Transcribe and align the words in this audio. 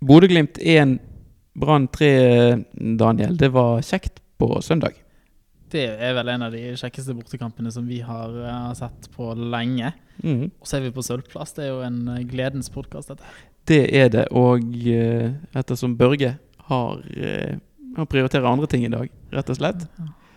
Bodø-Glimt 0.00 0.58
1, 0.60 0.98
Brann 1.54 1.88
3, 1.88 2.64
Daniel. 2.72 3.36
Det 3.36 3.48
var 3.48 3.82
kjekt 3.82 4.20
på 4.36 4.62
søndag. 4.62 4.92
Det 5.72 5.86
er 5.88 6.12
vel 6.18 6.28
en 6.28 6.44
av 6.44 6.52
de 6.52 6.74
kjekkeste 6.76 7.14
bortekampene 7.16 7.72
som 7.72 7.86
vi 7.88 8.02
har 8.04 8.34
uh, 8.36 8.74
sett 8.76 9.08
på 9.16 9.30
lenge. 9.34 9.94
Mm. 10.20 10.50
Og 10.60 10.68
så 10.68 10.76
er 10.76 10.84
vi 10.84 10.92
på 10.92 11.04
sølvplass. 11.04 11.54
Det 11.56 11.64
er 11.64 11.70
jo 11.70 11.80
en 11.86 12.02
uh, 12.12 12.20
gledens 12.28 12.68
podkast, 12.74 13.14
dette. 13.14 13.32
Det 13.66 13.80
er 13.96 14.12
det. 14.12 14.26
Og 14.36 14.68
uh, 14.84 15.32
ettersom 15.56 15.96
Børge 15.96 16.36
har 16.66 17.02
Han 17.96 18.08
prioriterer 18.10 18.44
andre 18.50 18.66
ting 18.66 18.82
i 18.84 18.90
dag, 18.92 19.08
rett 19.32 19.50
og 19.52 19.56
slett. 19.56 19.84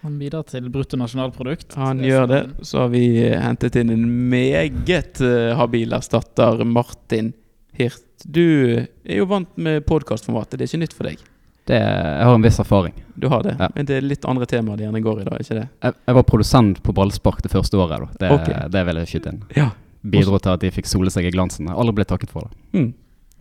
Han 0.05 0.15
bidrar 0.21 0.45
til 0.47 0.69
bruttonasjonalprodukt. 0.71 1.73
Han 1.75 1.99
gjør 2.05 2.27
det. 2.29 2.41
Så 2.63 2.85
har 2.85 2.91
vi 2.93 3.03
hentet 3.33 3.75
inn 3.81 3.91
en 3.91 4.05
meget 4.31 5.19
habil 5.57 5.97
erstatter, 5.97 6.63
Martin 6.63 7.33
Hirt. 7.79 8.05
Du 8.27 8.43
er 8.75 9.15
jo 9.15 9.25
vant 9.29 9.49
med 9.57 9.85
podkastformatet, 9.87 10.57
det 10.59 10.65
er 10.67 10.71
ikke 10.73 10.81
nytt 10.83 10.95
for 10.97 11.07
deg? 11.07 11.21
Det, 11.69 11.77
jeg 11.77 12.25
har 12.25 12.33
en 12.35 12.43
viss 12.43 12.57
erfaring. 12.59 12.93
Du 13.15 13.27
har 13.31 13.43
det? 13.45 13.53
Ja. 13.59 13.67
Men 13.75 13.85
det 13.87 13.99
er 13.99 14.05
litt 14.07 14.25
andre 14.27 14.47
temaer 14.49 14.79
det 14.79 14.87
gjerne 14.87 15.01
går 15.05 15.21
i 15.21 15.27
da, 15.27 15.37
ikke 15.39 15.57
det? 15.59 15.67
Jeg, 15.85 15.95
jeg 16.09 16.17
var 16.17 16.25
produsent 16.27 16.79
på 16.83 16.95
ballspark 16.97 17.43
det 17.45 17.51
første 17.53 17.77
året. 17.77 18.01
Da. 18.01 18.17
Det, 18.23 18.31
okay. 18.35 18.63
det 18.73 18.81
vil 18.87 18.99
jeg 19.03 19.11
skyte 19.13 19.33
inn. 19.35 19.43
Ja. 19.55 19.67
Bidro 20.01 20.39
til 20.39 20.55
at 20.55 20.63
de 20.63 20.71
fikk 20.73 20.89
sole 20.89 21.11
seg 21.13 21.27
i 21.29 21.31
glansen. 21.35 21.67
Jeg 21.67 21.75
har 21.75 21.83
aldri 21.83 21.99
blitt 21.99 22.09
takket 22.11 22.33
for 22.33 22.47
det. 22.47 22.57
Mm. 22.73 22.89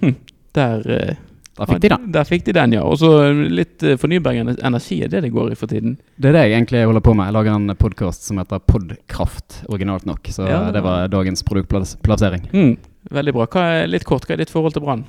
Mm. 0.05 0.15
Der, 0.59 0.85
eh, 0.99 1.15
Da 1.59 1.67
fikk 1.67 1.81
de 1.83 1.91
den. 1.95 2.05
Der 2.15 2.27
fikk 2.29 2.45
de 2.47 2.55
den, 2.55 2.77
ja. 2.77 2.83
Og 2.87 2.99
så 3.01 3.11
litt 3.33 3.83
eh, 3.83 3.97
fornybar 3.99 4.37
energi 4.43 5.01
er 5.07 5.11
det 5.11 5.25
det 5.25 5.33
går 5.35 5.55
i 5.55 5.59
for 5.59 5.71
tiden. 5.71 5.97
Det 6.19 6.31
er 6.31 6.37
det 6.37 6.45
jeg 6.47 6.59
egentlig 6.59 6.85
holder 6.87 7.07
på 7.09 7.17
med. 7.19 7.31
Jeg 7.31 7.37
lager 7.39 7.57
en 7.57 7.75
podkast 7.81 8.29
som 8.29 8.39
heter 8.43 8.61
Podkraft, 8.63 9.63
originalt 9.73 10.07
nok. 10.07 10.29
Så 10.35 10.47
Ja. 10.47 10.69
det 10.75 10.85
var 10.85 11.09
dagens 11.09 11.43
produktplassering. 11.49 12.47
Mm. 12.53 12.77
Veldig 13.11 13.33
bra. 13.35 13.47
Er, 13.65 13.87
litt 13.89 14.05
kort, 14.09 14.27
hva 14.29 14.35
er 14.37 14.43
ditt 14.43 14.53
forhold 14.53 14.75
til 14.77 14.85
Brann? 14.85 15.05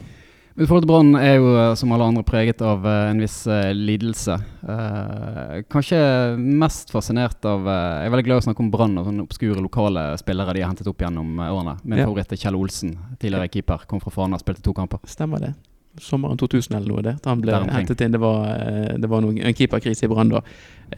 Mitt 0.60 0.68
forhold 0.68 0.84
til 0.84 0.90
Brann 0.92 1.14
er 1.20 1.36
jo 1.38 1.52
eh, 1.56 1.74
som 1.80 1.92
alle 1.96 2.08
andre 2.10 2.24
preget 2.28 2.62
av 2.66 2.84
eh, 2.88 3.10
en 3.14 3.22
viss 3.24 3.38
eh, 3.48 3.70
lidelse. 3.76 4.36
Eh, 4.74 5.54
kanskje 5.72 6.00
mest 6.40 6.92
fascinert 6.92 7.46
av 7.48 7.68
Jeg 7.70 8.08
er 8.10 8.14
veldig 8.16 8.26
glad 8.28 8.40
i 8.40 8.44
å 8.44 8.46
snakke 8.50 8.64
om 8.66 8.72
Brann 8.74 8.98
og 9.00 9.08
sånne 9.08 9.24
obskure 9.28 9.64
lokale 9.64 10.04
spillere 10.20 10.56
de 10.58 10.64
har 10.66 10.72
hentet 10.74 10.90
opp 10.92 11.00
gjennom 11.06 11.40
årene. 11.46 11.78
Min 11.84 12.00
Ja. 12.02 12.08
favoritt 12.10 12.32
er 12.36 12.42
Kjell 12.42 12.58
Olsen, 12.60 12.96
tidligere 13.22 13.52
keeper. 13.54 13.86
Kom 13.88 14.02
fra 14.04 14.12
Fana, 14.16 14.40
spilte 14.42 14.64
to 14.66 14.74
kamper. 14.76 15.00
Stemmer 15.08 15.40
det? 15.44 15.54
Sommeren 16.00 16.38
2000 16.38 16.76
eller 16.78 16.88
noe 16.88 17.02
det 17.04 17.16
han 17.26 17.42
ble 17.42 17.52
Der 17.52 17.64
hentet 17.76 18.02
inn. 18.06 18.12
Det 18.14 18.20
var, 18.22 18.46
det 19.02 19.10
var 19.10 19.24
noen, 19.26 19.40
en 19.44 19.56
keeperkrise 19.58 20.06
i 20.06 20.12
Brann 20.12 20.30
da. 20.32 20.42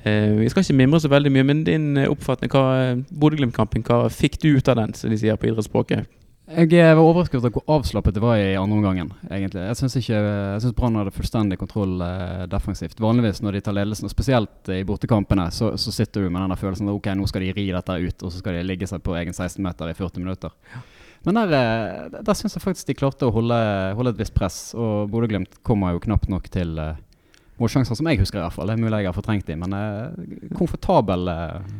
Eh, 0.03 0.33
vi 0.37 0.49
skal 0.51 0.65
ikke 0.65 0.77
mimre 0.77 0.99
så 1.01 1.09
veldig 1.09 1.31
mye, 1.33 1.45
men 1.47 1.63
din 1.65 1.87
oppfatning 2.07 2.51
hva 2.53 2.65
Bodø-Glimt-kampen, 3.09 3.85
hva 3.87 4.09
fikk 4.13 4.37
du 4.43 4.51
ut 4.57 4.67
av 4.73 4.77
den, 4.81 4.93
som 4.93 5.09
de 5.09 5.17
sier 5.21 5.37
på 5.39 5.49
idrettsspråket? 5.49 6.05
Jeg 6.51 6.73
eh, 6.75 6.91
var 6.91 7.01
overrasket 7.01 7.37
over 7.39 7.53
hvor 7.55 7.63
avslappet 7.77 8.15
det 8.17 8.23
var 8.23 8.35
i 8.35 8.55
andre 8.59 8.77
omgangen. 8.77 9.11
egentlig. 9.29 9.61
Jeg 9.69 9.77
syns 9.79 9.97
ikke, 10.01 10.21
synes 10.63 10.75
Brann 10.75 10.97
hadde 10.99 11.13
fullstendig 11.15 11.57
kontroll 11.61 12.01
eh, 12.03 12.45
defensivt. 12.51 12.99
Vanligvis 12.99 13.39
når 13.41 13.57
de 13.57 13.61
tar 13.65 13.77
ledelsen, 13.77 14.09
og 14.09 14.13
spesielt 14.13 14.71
i 14.73 14.81
bortekampene, 14.87 15.47
så, 15.55 15.73
så 15.79 15.93
sitter 15.95 16.25
du 16.25 16.29
med 16.29 16.43
den 16.43 16.59
følelsen 16.59 16.91
at 16.91 16.97
ok, 16.97 17.11
nå 17.15 17.29
skal 17.31 17.45
de 17.45 17.53
ri 17.55 17.69
dette 17.71 17.99
ut, 18.01 18.25
og 18.25 18.33
så 18.33 18.41
skal 18.41 18.57
de 18.59 18.65
ligge 18.67 18.89
seg 18.89 19.03
på 19.05 19.15
egen 19.19 19.37
16-meter 19.37 19.93
i 19.93 19.95
40 19.95 20.25
minutter. 20.25 20.57
Men 21.23 21.37
der, 21.37 21.53
eh, 21.53 22.19
der, 22.19 22.33
syns 22.37 22.57
jeg 22.57 22.63
faktisk 22.63 22.89
de 22.89 22.97
klarte 22.97 23.29
å 23.29 23.33
holde, 23.35 23.57
holde 23.97 24.15
et 24.15 24.21
visst 24.23 24.35
press, 24.35 24.59
og 24.73 25.11
Bodø-Glimt 25.13 25.59
kommer 25.67 25.93
jo 25.95 26.01
knapt 26.03 26.31
nok 26.33 26.49
til 26.51 26.73
eh, 26.81 26.97
målsjanser, 27.61 27.97
som 27.97 28.09
jeg 28.09 28.21
husker 28.21 28.41
i 28.41 28.45
hvert 28.45 28.55
fall. 28.57 28.71
Det 28.71 28.77
er 28.77 28.81
mulig 28.81 29.03
jeg 29.03 29.11
har 29.11 29.17
fortrengt 29.17 29.47
dem, 29.49 29.61
men 29.63 29.77
eh, 29.77 30.49
komfortabel 30.57 31.29
eh, 31.31 31.77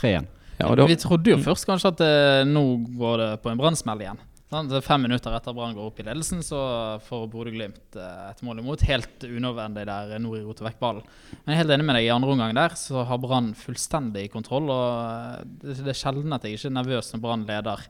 3-1. 0.00 0.30
Ja, 0.60 0.70
da, 0.74 0.86
Vi 0.86 0.96
trodde 0.96 1.30
jo 1.32 1.36
Mm. 1.40 1.44
først 1.44 1.66
kanskje 1.66 1.90
at 1.94 2.00
eh, 2.04 2.44
nå 2.46 2.62
går 2.98 3.18
det 3.18 3.42
på 3.42 3.50
en 3.50 3.58
brannsmell 3.58 4.00
igjen. 4.04 4.20
Sant? 4.50 4.70
Fem 4.84 5.02
minutter 5.02 5.32
etter 5.34 5.54
Brann 5.56 5.74
går 5.74 5.86
opp 5.88 5.98
i 5.98 6.04
ledelsen, 6.06 6.42
så 6.44 7.00
får 7.02 7.24
Bodø-Glimt 7.32 7.96
eh, 7.98 8.30
et 8.30 8.42
mål 8.46 8.60
imot. 8.62 8.84
Helt 8.86 9.24
unødvendig 9.26 9.86
der 9.88 10.18
Nori 10.22 10.44
roter 10.44 10.68
vekk 10.68 10.78
ballen. 10.78 11.02
Men 11.42 11.54
jeg 11.54 11.56
er 11.56 11.62
helt 11.64 11.74
enig 11.74 11.86
med 11.88 11.96
deg, 11.98 12.06
i 12.06 12.12
andre 12.14 12.30
omgang 12.36 12.54
der 12.54 12.76
så 12.78 13.02
har 13.08 13.18
Brann 13.18 13.52
fullstendig 13.58 14.28
kontroll. 14.30 14.68
Og 14.70 14.84
eh, 15.00 15.44
det, 15.64 15.78
det 15.82 15.90
er 15.94 15.98
sjelden 15.98 16.36
at 16.36 16.44
jeg 16.46 16.54
ikke 16.60 16.70
er 16.70 16.76
nervøs 16.78 17.10
når 17.14 17.24
Brann 17.24 17.46
leder, 17.48 17.82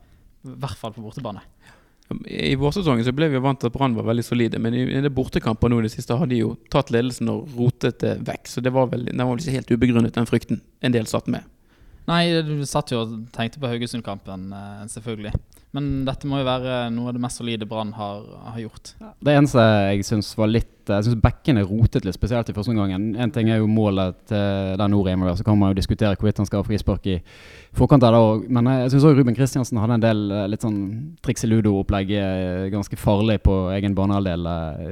i 0.45 0.57
hvert 0.65 0.79
fall 0.81 0.95
på 0.97 1.05
bortebane. 1.05 1.43
I 2.29 2.55
vårsesongen 2.61 3.05
så 3.05 3.13
ble 3.17 3.31
vi 3.33 3.41
vant 3.41 3.59
til 3.61 3.71
at 3.71 3.73
Brann 3.75 3.95
var 3.97 4.05
veldig 4.09 4.25
solide, 4.25 4.59
men 4.61 4.75
i, 4.77 4.83
i 4.93 5.01
det 5.05 5.13
bortekamper 5.13 5.69
nå 5.73 5.79
i 5.81 5.87
det 5.87 5.93
siste 5.95 6.17
har 6.21 6.29
de 6.29 6.37
jo 6.43 6.51
tatt 6.73 6.93
ledelsen 6.93 7.29
og 7.33 7.49
rotet 7.59 7.99
det 8.05 8.19
vekk. 8.29 8.49
Så 8.49 8.61
det 8.65 8.73
var 8.77 8.91
vel, 8.93 9.07
den 9.09 9.21
var 9.25 9.33
vel 9.33 9.41
ikke 9.45 9.57
helt 9.59 9.73
ubegrunnet, 9.73 10.15
den 10.17 10.29
frykten 10.29 10.61
en 10.85 10.93
del 10.97 11.09
satt 11.11 11.29
med. 11.33 11.45
Nei, 12.11 12.43
du 12.45 12.59
satt 12.69 12.93
jo 12.93 13.01
og 13.01 13.13
tenkte 13.33 13.61
på 13.63 13.71
Haugesund-kampen, 13.71 14.51
eh, 14.53 14.87
selvfølgelig. 14.93 15.33
Men 15.75 16.05
dette 16.07 16.29
må 16.31 16.39
jo 16.39 16.47
være 16.47 16.75
noe 16.95 17.09
av 17.11 17.17
det 17.17 17.21
mest 17.25 17.41
solide 17.41 17.67
Brann 17.67 17.91
har, 17.97 18.21
har 18.53 18.59
gjort. 18.63 18.93
Det 19.27 19.33
eneste 19.35 19.59
jeg 19.91 20.05
syns 20.07 20.29
var 20.39 20.47
litt 20.53 20.71
Jeg 20.85 21.07
syns 21.07 21.17
bekkene 21.17 21.65
rotet 21.65 22.05
litt, 22.05 22.15
spesielt 22.15 22.51
i 22.53 22.55
første 22.55 22.71
omgang. 22.71 22.93
En 23.17 23.33
ting 23.33 23.49
er 23.49 23.57
jo 23.57 23.67
målet 23.67 24.19
til 24.29 24.77
den 24.79 24.93
Norheimer, 24.93 25.33
så 25.35 25.43
kan 25.47 25.57
man 25.59 25.73
jo 25.73 25.79
diskutere 25.81 26.13
hvorvidt 26.15 26.43
han 26.43 26.47
skal 26.47 26.61
ha 26.61 26.67
frispark 26.69 27.09
i 27.09 27.17
forkant 27.75 28.05
av. 28.05 28.45
Men 28.53 28.69
jeg 28.69 28.93
syns 28.93 29.09
òg 29.09 29.17
Ruben 29.17 29.35
Kristiansen 29.35 29.81
hadde 29.81 29.97
en 29.97 30.05
del 30.05 30.23
eh, 30.31 30.45
litt 30.53 30.63
sånn 30.63 30.79
triks 31.25 31.49
i 31.49 31.51
ludo-opplegg. 31.51 32.13
eh, 32.21 32.69
Ganske 32.77 33.01
farlig 33.01 33.41
på 33.49 33.57
egen 33.75 33.97
banehalvdel, 33.97 34.47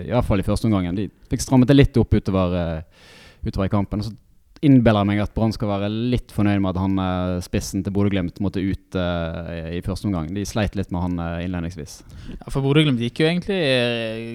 iallfall 0.08 0.40
i 0.42 0.48
første 0.48 0.66
omgang. 0.66 0.90
De 0.96 1.06
fikk 1.30 1.44
strammet 1.44 1.68
det 1.70 1.76
litt 1.76 2.00
opp 2.00 2.16
utover, 2.16 2.56
eh, 2.58 3.08
utover 3.46 3.68
i 3.68 3.74
kampen. 3.76 4.02
Så 4.02 4.16
innbiller 4.62 5.06
meg 5.06 5.18
at 5.22 5.32
Brann 5.34 5.52
skal 5.54 5.70
være 5.72 5.88
litt 5.90 6.32
fornøyd 6.34 6.60
med 6.62 6.70
at 6.70 6.80
han 6.80 6.98
eh, 7.02 7.42
spissen 7.42 7.82
til 7.82 7.94
Bodø-Glimt 7.94 8.38
måtte 8.44 8.62
ut 8.62 8.98
uh, 8.98 9.50
i 9.74 9.80
første 9.82 10.06
omgang. 10.06 10.28
De 10.30 10.44
sleit 10.46 10.76
litt 10.78 10.92
med 10.94 11.02
han 11.02 11.16
uh, 11.18 11.42
innledningsvis. 11.42 11.96
Ja, 12.36 12.46
for 12.46 12.62
Bodø-Glimt 12.62 13.02
gikk 13.02 13.24
jo 13.24 13.28
egentlig 13.28 13.58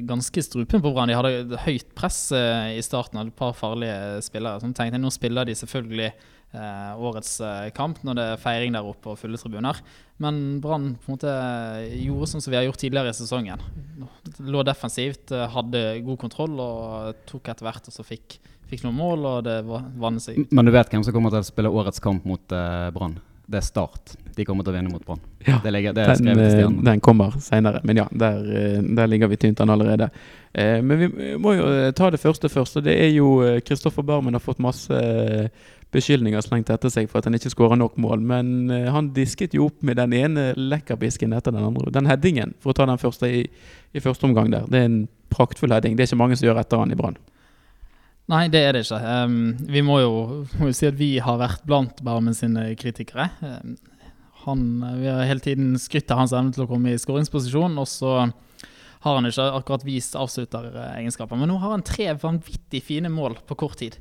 ganske 0.10 0.44
strupen 0.44 0.84
på 0.84 0.92
Brann. 0.92 1.12
De 1.12 1.16
hadde 1.16 1.62
høyt 1.64 1.94
press 1.98 2.26
uh, 2.36 2.68
i 2.76 2.84
starten, 2.84 3.22
hadde 3.22 3.32
et 3.32 3.40
par 3.40 3.56
farlige 3.56 4.26
spillere. 4.28 4.60
Så 4.60 4.68
tenkte 4.68 4.90
jeg, 4.90 5.04
Nå 5.04 5.14
spiller 5.16 5.48
de 5.48 5.56
selvfølgelig 5.56 6.12
årets 6.58 7.34
kamp 7.76 7.98
når 8.08 8.16
det 8.16 8.24
er 8.32 8.40
feiring 8.40 8.72
der 8.74 8.86
oppe 8.88 9.12
og 9.12 9.18
fulle 9.20 9.38
tribuner. 9.38 9.82
Men 10.24 10.62
Brann 10.64 10.94
gjorde 11.04 12.30
sånn 12.32 12.42
som 12.42 12.54
vi 12.54 12.58
har 12.58 12.64
gjort 12.66 12.80
tidligere 12.82 13.12
i 13.12 13.18
sesongen. 13.18 13.66
Lå 14.48 14.64
defensivt, 14.66 15.36
hadde 15.54 15.84
god 16.08 16.22
kontroll 16.24 16.56
og 16.64 17.20
tok 17.30 17.52
etter 17.52 17.68
hvert 17.68 17.92
og 17.92 17.98
så 18.00 18.08
fikk, 18.08 18.40
fikk 18.70 18.84
noen 18.84 18.96
mål, 19.00 19.26
og 19.26 19.44
det 19.48 19.58
va- 19.66 19.84
vannet 19.98 20.22
seg 20.26 20.38
ut. 20.44 20.52
Men 20.52 20.66
du 20.66 20.72
vet 20.76 20.90
hvem 20.92 21.04
som 21.08 21.14
kommer 21.16 21.32
til 21.34 21.40
å 21.40 21.48
spille 21.48 21.70
årets 21.72 22.00
kamp 22.04 22.26
mot 22.26 22.42
uh, 22.52 22.90
Brann? 22.96 23.18
Det 23.48 23.62
er 23.62 23.64
Start. 23.64 24.18
De 24.36 24.44
kommer 24.44 24.66
til 24.68 24.74
å 24.74 24.76
vinne 24.76 24.92
mot 24.92 25.04
Brann. 25.08 25.22
Ja, 25.48 25.62
Det, 25.64 25.72
ligger- 25.72 25.94
det 25.96 26.06
Den, 26.20 26.28
eh, 26.38 26.68
den 26.84 27.00
kommer 27.00 27.32
seinere, 27.40 27.80
men 27.88 27.96
ja, 28.02 28.08
der, 28.12 28.42
eh, 28.44 28.82
der 28.84 29.08
ligger 29.08 29.30
vi 29.32 29.38
tynt 29.40 29.62
an 29.64 29.70
allerede. 29.72 30.10
Eh, 30.54 30.82
Men 30.82 31.00
vi 31.00 31.08
må 31.40 31.54
jo 31.56 31.92
ta 31.96 32.10
det 32.12 32.20
første 32.20 32.50
først, 32.52 32.76
og 32.78 32.84
det 32.84 32.98
er 33.00 33.14
jo 33.16 33.60
Kristoffer 33.64 34.04
Barmen 34.04 34.34
har 34.36 34.42
fått 34.44 34.60
masse 34.60 34.92
beskyldninger 35.96 36.42
slengt 36.44 36.70
etter 36.74 36.92
seg 36.92 37.08
for 37.08 37.20
at 37.22 37.26
han 37.30 37.38
ikke 37.38 37.54
skårer 37.54 37.80
nok 37.80 37.96
mål, 38.04 38.20
men 38.20 38.70
han 38.92 39.14
disket 39.16 39.54
jo 39.56 39.70
opp 39.70 39.82
med 39.82 39.96
den 39.96 40.12
ene 40.14 40.50
lekkerbisken 40.58 41.32
etter 41.38 41.56
den 41.56 41.64
andre. 41.64 41.90
Den 41.96 42.06
headingen, 42.12 42.54
for 42.60 42.74
å 42.74 42.76
ta 42.76 42.86
den 42.90 43.00
første 43.00 43.30
i, 43.32 43.46
i 43.96 44.04
første 44.04 44.28
omgang 44.28 44.52
der, 44.52 44.68
det 44.68 44.82
er 44.82 44.90
en 44.90 45.08
praktfull 45.32 45.72
heading. 45.72 45.96
Det 45.96 46.04
er 46.04 46.12
ikke 46.12 46.20
mange 46.20 46.36
som 46.36 46.50
gjør 46.50 46.60
etter 46.60 46.78
han 46.84 46.92
i 46.92 46.96
Brann. 47.00 47.16
Nei, 48.28 48.48
det 48.52 48.60
er 48.60 48.76
det 48.76 48.84
ikke. 48.84 49.00
Um, 49.00 49.54
vi 49.72 49.84
må 49.88 50.02
jo, 50.02 50.16
må 50.60 50.68
jo 50.68 50.76
si 50.76 50.90
at 50.90 50.98
vi 51.00 51.14
har 51.24 51.38
vært 51.40 51.64
blant 51.68 52.02
Barmen 52.04 52.36
sine 52.36 52.74
kritikere. 52.80 53.30
Um, 53.40 53.78
han, 54.44 54.66
vi 55.00 55.08
har 55.08 55.28
hele 55.28 55.44
tiden 55.44 55.78
skrytt 55.80 56.12
av 56.12 56.22
hans 56.24 56.34
evne 56.36 56.52
til 56.56 56.66
å 56.66 56.70
komme 56.70 56.92
i 56.92 57.00
skåringsposisjon, 57.00 57.80
og 57.80 57.88
så 57.88 58.18
har 59.04 59.16
han 59.16 59.28
ikke 59.30 59.48
akkurat 59.60 59.86
vist 59.88 60.18
avslutteregenskaper. 60.20 61.40
Men 61.40 61.52
nå 61.54 61.60
har 61.64 61.76
han 61.76 61.86
tre 61.88 62.10
vanvittig 62.20 62.84
fine 62.84 63.12
mål 63.14 63.40
på 63.48 63.58
kort 63.64 63.80
tid. 63.80 63.96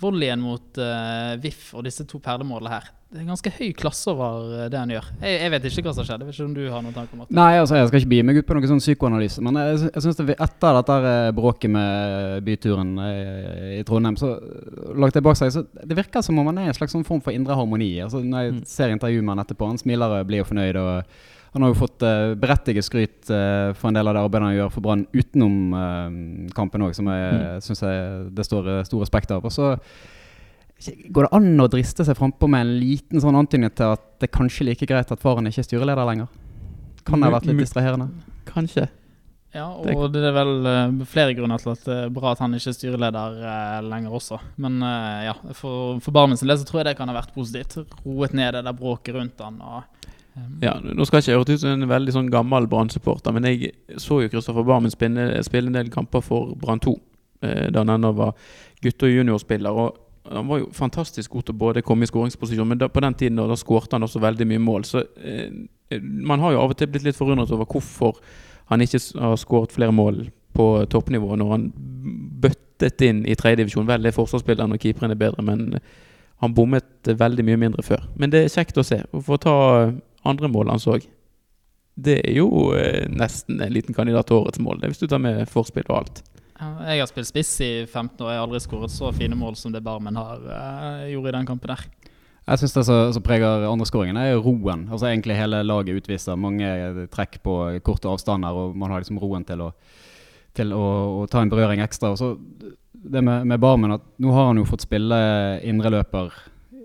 Volleyen 0.00 0.42
mot 0.44 0.76
uh, 0.82 1.36
VIF 1.40 1.70
og 1.78 1.84
disse 1.86 2.04
to 2.04 2.18
perlemålene 2.20 2.68
her. 2.74 2.90
Det 3.06 3.22
er 3.22 3.28
ganske 3.30 3.50
høy 3.54 3.68
klasse 3.78 4.10
over 4.10 4.48
eh, 4.64 4.68
det 4.68 4.76
han 4.76 4.90
gjør. 4.90 5.06
Jeg, 5.22 5.36
jeg 5.40 5.50
vet 5.54 5.66
ikke 5.70 5.84
hva 5.86 5.92
som 5.94 6.04
skjedde. 6.04 6.26
Jeg 6.26 6.28
vet 6.28 6.36
ikke 6.36 6.48
om 6.50 6.56
du 6.56 6.64
har 6.74 6.82
noen 6.84 6.96
tanker 6.96 7.14
om 7.16 7.20
det? 7.22 7.36
Nei, 7.38 7.52
altså 7.62 7.78
jeg 7.78 7.86
skal 7.88 8.00
ikke 8.02 8.10
bi 8.10 8.18
meg 8.26 8.40
ut 8.42 8.48
på 8.48 8.56
noen 8.58 8.66
sånn 8.72 8.82
psykoanalyse, 8.82 9.44
men 9.46 9.56
jeg, 9.62 9.78
jeg 9.94 10.02
synes 10.04 10.18
det 10.20 10.36
etter 10.42 10.76
dette 10.80 10.96
eh, 11.12 11.30
bråket 11.38 11.72
med 11.72 12.42
byturen 12.44 12.90
eh, 13.06 13.78
i 13.78 13.84
Trondheim, 13.88 14.18
så 14.20 14.34
lagt 14.98 15.16
det 15.16 15.22
bak 15.24 15.38
seg, 15.38 15.54
så 15.54 15.62
det 15.86 15.96
virker 15.96 16.26
som 16.26 16.42
om 16.42 16.50
han 16.50 16.60
er 16.64 16.72
en 16.72 16.76
slags 16.76 16.92
sånn 16.98 17.06
form 17.06 17.22
for 17.24 17.32
indre 17.32 17.56
harmoni. 17.56 17.92
Altså 18.04 18.20
Når 18.26 18.42
jeg 18.48 18.52
Mm. 18.56 18.60
ser 18.74 18.92
intervjuet 18.92 19.24
med 19.24 19.36
han 19.36 19.44
etterpå, 19.46 19.70
han 19.70 19.78
smiler 19.80 20.18
og 20.18 20.26
blir 20.28 20.42
jo 20.42 20.50
fornøyd. 20.50 20.76
og 20.82 21.16
han 21.56 21.64
har 21.64 21.70
jo 21.72 21.78
fått 21.78 22.04
uh, 22.04 22.34
berettiget 22.36 22.84
skryt 22.84 23.30
eh, 23.32 23.70
for 23.78 23.88
en 23.88 23.96
del 23.96 24.10
av 24.10 24.16
det 24.18 24.22
arbeidet 24.26 24.48
han 24.50 24.56
gjør 24.58 24.72
for 24.74 24.84
Brann 24.84 25.06
utenom 25.16 25.54
eh, 25.80 26.18
kampen 26.56 26.84
òg, 26.84 26.92
som 26.98 27.08
jeg 27.08 27.30
Mm. 27.32 27.62
synes 27.64 27.80
det 28.36 28.44
står 28.44 28.68
eh, 28.74 28.82
stor 28.84 29.00
respekt 29.00 29.32
av. 29.32 29.44
Og 29.48 29.52
så 29.54 29.70
Går 31.08 31.24
det 31.24 31.32
an 31.32 31.62
å 31.64 31.68
driste 31.72 32.04
seg 32.04 32.18
frampå 32.18 32.44
med 32.52 32.66
en 32.66 32.74
liten 32.76 33.22
sånn 33.22 33.38
antydning 33.38 33.72
til 33.72 33.94
at 33.94 34.02
det 34.20 34.28
er 34.28 34.34
kanskje 34.36 34.66
like 34.68 34.84
greit 34.86 35.08
at 35.10 35.22
faren 35.22 35.48
ikke 35.48 35.62
er 35.62 35.68
styreleder 35.70 36.04
lenger? 36.04 36.28
Kan 37.06 37.22
det 37.22 37.30
ha 37.30 37.32
vært 37.38 37.48
litt 37.48 37.62
distraherende? 37.62 38.10
Kanskje. 38.50 38.84
Ja, 39.56 39.70
og 39.72 40.10
det 40.12 40.20
er 40.20 40.34
vel 40.36 40.68
eh, 40.68 40.98
flere 41.08 41.32
grunner 41.38 41.56
til 41.62 41.72
at 41.72 41.84
det 41.88 41.96
er 42.02 42.12
bra 42.12 42.34
at 42.34 42.42
han 42.44 42.52
ikke 42.58 42.74
er 42.74 42.76
styreleder 42.76 43.38
eh, 43.40 43.78
lenger 43.88 44.18
også. 44.18 44.36
Men 44.60 44.76
eh, 44.84 45.30
ja, 45.30 45.34
for, 45.56 45.96
for 46.04 46.12
Barmen 46.12 46.36
sin 46.36 46.50
del 46.52 46.60
så 46.60 46.68
tror 46.68 46.82
jeg 46.82 46.90
det 46.90 46.96
kan 46.98 47.08
ha 47.08 47.16
vært 47.16 47.32
positivt. 47.32 47.96
Roet 48.04 48.36
ned 48.36 48.52
det 48.58 48.66
der 48.68 48.76
bråket 48.76 49.16
rundt 49.16 49.40
han 49.40 49.56
og 49.64 49.95
Ja, 50.60 50.76
Nå 50.80 51.04
skal 51.04 51.22
ikke 51.22 51.30
jeg 51.30 51.38
høres 51.38 51.50
ut 51.54 51.62
som 51.62 51.74
en 51.74 51.88
veldig 51.88 52.12
sånn 52.14 52.32
gammel 52.32 52.66
Brann-supporter, 52.68 53.32
men 53.36 53.46
jeg 53.48 53.72
så 54.00 54.20
jo 54.22 54.32
Kristoffer 54.32 54.66
Barmen 54.66 54.92
spille, 54.92 55.28
spille 55.46 55.70
en 55.72 55.78
del 55.78 55.92
kamper 55.92 56.24
for 56.24 56.54
Brann 56.60 56.82
2 56.84 56.92
eh, 57.42 57.68
da 57.72 57.84
han 57.84 57.94
ennå 57.96 58.12
var 58.16 58.34
gutte- 58.84 59.08
og 59.08 59.14
juniorspiller. 59.14 59.70
og 59.72 59.96
Han 60.32 60.48
var 60.48 60.60
jo 60.60 60.70
fantastisk 60.72 61.30
god 61.30 61.48
til 61.48 61.54
både 61.54 61.82
komme 61.82 62.04
i 62.04 62.10
skåringsposisjon, 62.10 62.68
men 62.68 62.78
da, 62.78 62.88
på 62.88 63.00
den 63.00 63.14
tiden 63.14 63.40
da, 63.40 63.56
skårte 63.56 63.96
han 63.96 64.02
også 64.02 64.20
veldig 64.20 64.46
mye 64.46 64.64
mål. 64.64 64.84
Så 64.84 65.04
eh, 65.24 65.52
man 66.02 66.40
har 66.40 66.52
jo 66.52 66.60
av 66.60 66.74
og 66.74 66.76
til 66.76 66.90
blitt 66.90 67.06
litt 67.06 67.16
forundret 67.16 67.52
over 67.52 67.68
hvorfor 67.70 68.18
han 68.72 68.82
ikke 68.82 69.00
har 69.20 69.36
skåret 69.40 69.72
flere 69.72 69.94
mål 69.94 70.26
på 70.56 70.66
toppnivå 70.90 71.36
når 71.36 71.52
han 71.52 71.68
bøttet 72.42 73.00
inn 73.06 73.22
i 73.28 73.36
tredjedivisjon. 73.38 73.86
Vel, 73.88 74.02
det 74.02 74.12
er 74.12 74.18
forsvarsspilleren 74.18 74.74
og 74.74 74.82
keeperen 74.82 75.14
er 75.14 75.20
bedre, 75.20 75.44
men 75.46 75.78
han 76.42 76.54
bommet 76.54 77.08
veldig 77.08 77.44
mye 77.46 77.60
mindre 77.60 77.84
før. 77.86 78.02
Men 78.16 78.32
det 78.32 78.42
er 78.44 78.52
kjekt 78.52 78.76
å 78.80 78.84
se. 78.84 78.98
For 79.14 79.36
å 79.36 79.40
ta 79.40 79.56
andre 80.26 80.50
mål 80.52 80.74
han 80.74 80.82
så, 80.82 80.98
det 81.96 82.18
er 82.20 82.34
jo 82.36 82.48
eh, 82.76 83.06
nesten 83.08 83.60
en 83.62 83.72
liten 83.72 83.96
kandidat 83.96 84.28
til 84.28 84.42
årets 84.42 84.60
mål. 84.60 84.80
Det 84.80 84.88
er 84.88 84.94
hvis 84.94 85.00
du 85.00 85.08
tar 85.08 85.22
med 85.22 85.46
forspill 85.48 85.86
og 85.88 86.02
alt. 86.02 86.22
jeg 86.60 87.00
har 87.00 87.08
spilt 87.08 87.28
spiss 87.30 87.52
i 87.64 87.70
15 87.86 88.20
år, 88.20 88.32
jeg 88.32 88.40
har 88.40 88.46
aldri 88.46 88.60
skåret 88.60 88.92
så 88.92 89.12
fine 89.12 89.36
mål 89.36 89.56
som 89.56 89.72
det 89.72 89.84
Barmen 89.84 90.16
har 90.16 90.44
eh, 90.44 91.12
gjorde 91.14 91.32
i 91.32 91.36
den 91.38 91.48
kampen 91.48 91.72
der. 91.72 91.86
Jeg 92.46 92.60
syns 92.60 92.76
det 92.76 92.84
som 92.86 93.12
som 93.12 93.22
preger 93.26 93.64
andreskåringen, 93.66 94.16
er 94.16 94.36
roen. 94.38 94.86
Altså 94.90 95.08
Egentlig 95.08 95.34
hele 95.34 95.64
laget 95.64 95.96
utviser 95.98 96.36
mange 96.38 97.08
trekk 97.10 97.40
på 97.42 97.80
korte 97.82 98.08
avstander, 98.08 98.54
og 98.54 98.76
man 98.76 98.90
har 98.90 99.02
liksom 99.02 99.18
roen 99.18 99.44
til 99.44 99.64
å, 99.64 99.72
til 100.54 100.72
å, 100.72 100.84
å 101.22 101.26
ta 101.26 101.42
en 101.42 101.50
berøring 101.50 101.82
ekstra. 101.82 102.12
Og 102.14 102.20
så 102.20 102.36
det 102.92 103.22
med, 103.24 103.46
med 103.46 103.60
Barmen 103.60 103.96
at 103.96 104.04
nå 104.22 104.30
har 104.34 104.50
han 104.50 104.60
jo 104.60 104.68
fått 104.68 104.84
spille 104.86 105.18
indreløper 105.66 106.30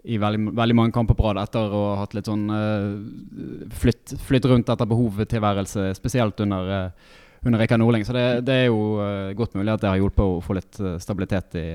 i 0.03 0.17
veldig, 0.17 0.51
veldig 0.57 0.75
mange 0.77 0.93
kamper 0.95 1.17
på 1.17 1.27
rad 1.27 1.41
etter 1.43 1.73
å 1.73 1.81
ha 1.91 1.97
hatt 2.01 2.15
litt 2.17 2.29
sånn 2.29 2.47
uh, 2.49 3.67
flytt, 3.77 4.15
flytt 4.25 4.47
rundt 4.49 4.71
etter 4.73 4.89
behovtilværelse, 4.89 5.91
spesielt 5.97 6.41
under 6.45 6.71
uh, 6.71 7.09
under 7.41 7.57
Rikard 7.57 7.81
Norling. 7.81 8.05
Så 8.05 8.13
det, 8.13 8.25
det 8.45 8.57
er 8.63 8.67
jo 8.69 8.99
uh, 9.01 9.31
godt 9.37 9.55
mulig 9.57 9.73
at 9.73 9.81
det 9.81 9.89
har 9.89 10.01
hjulpet 10.01 10.25
å 10.25 10.41
få 10.45 10.57
litt 10.57 10.77
stabilitet 11.01 11.57
i, 11.57 11.67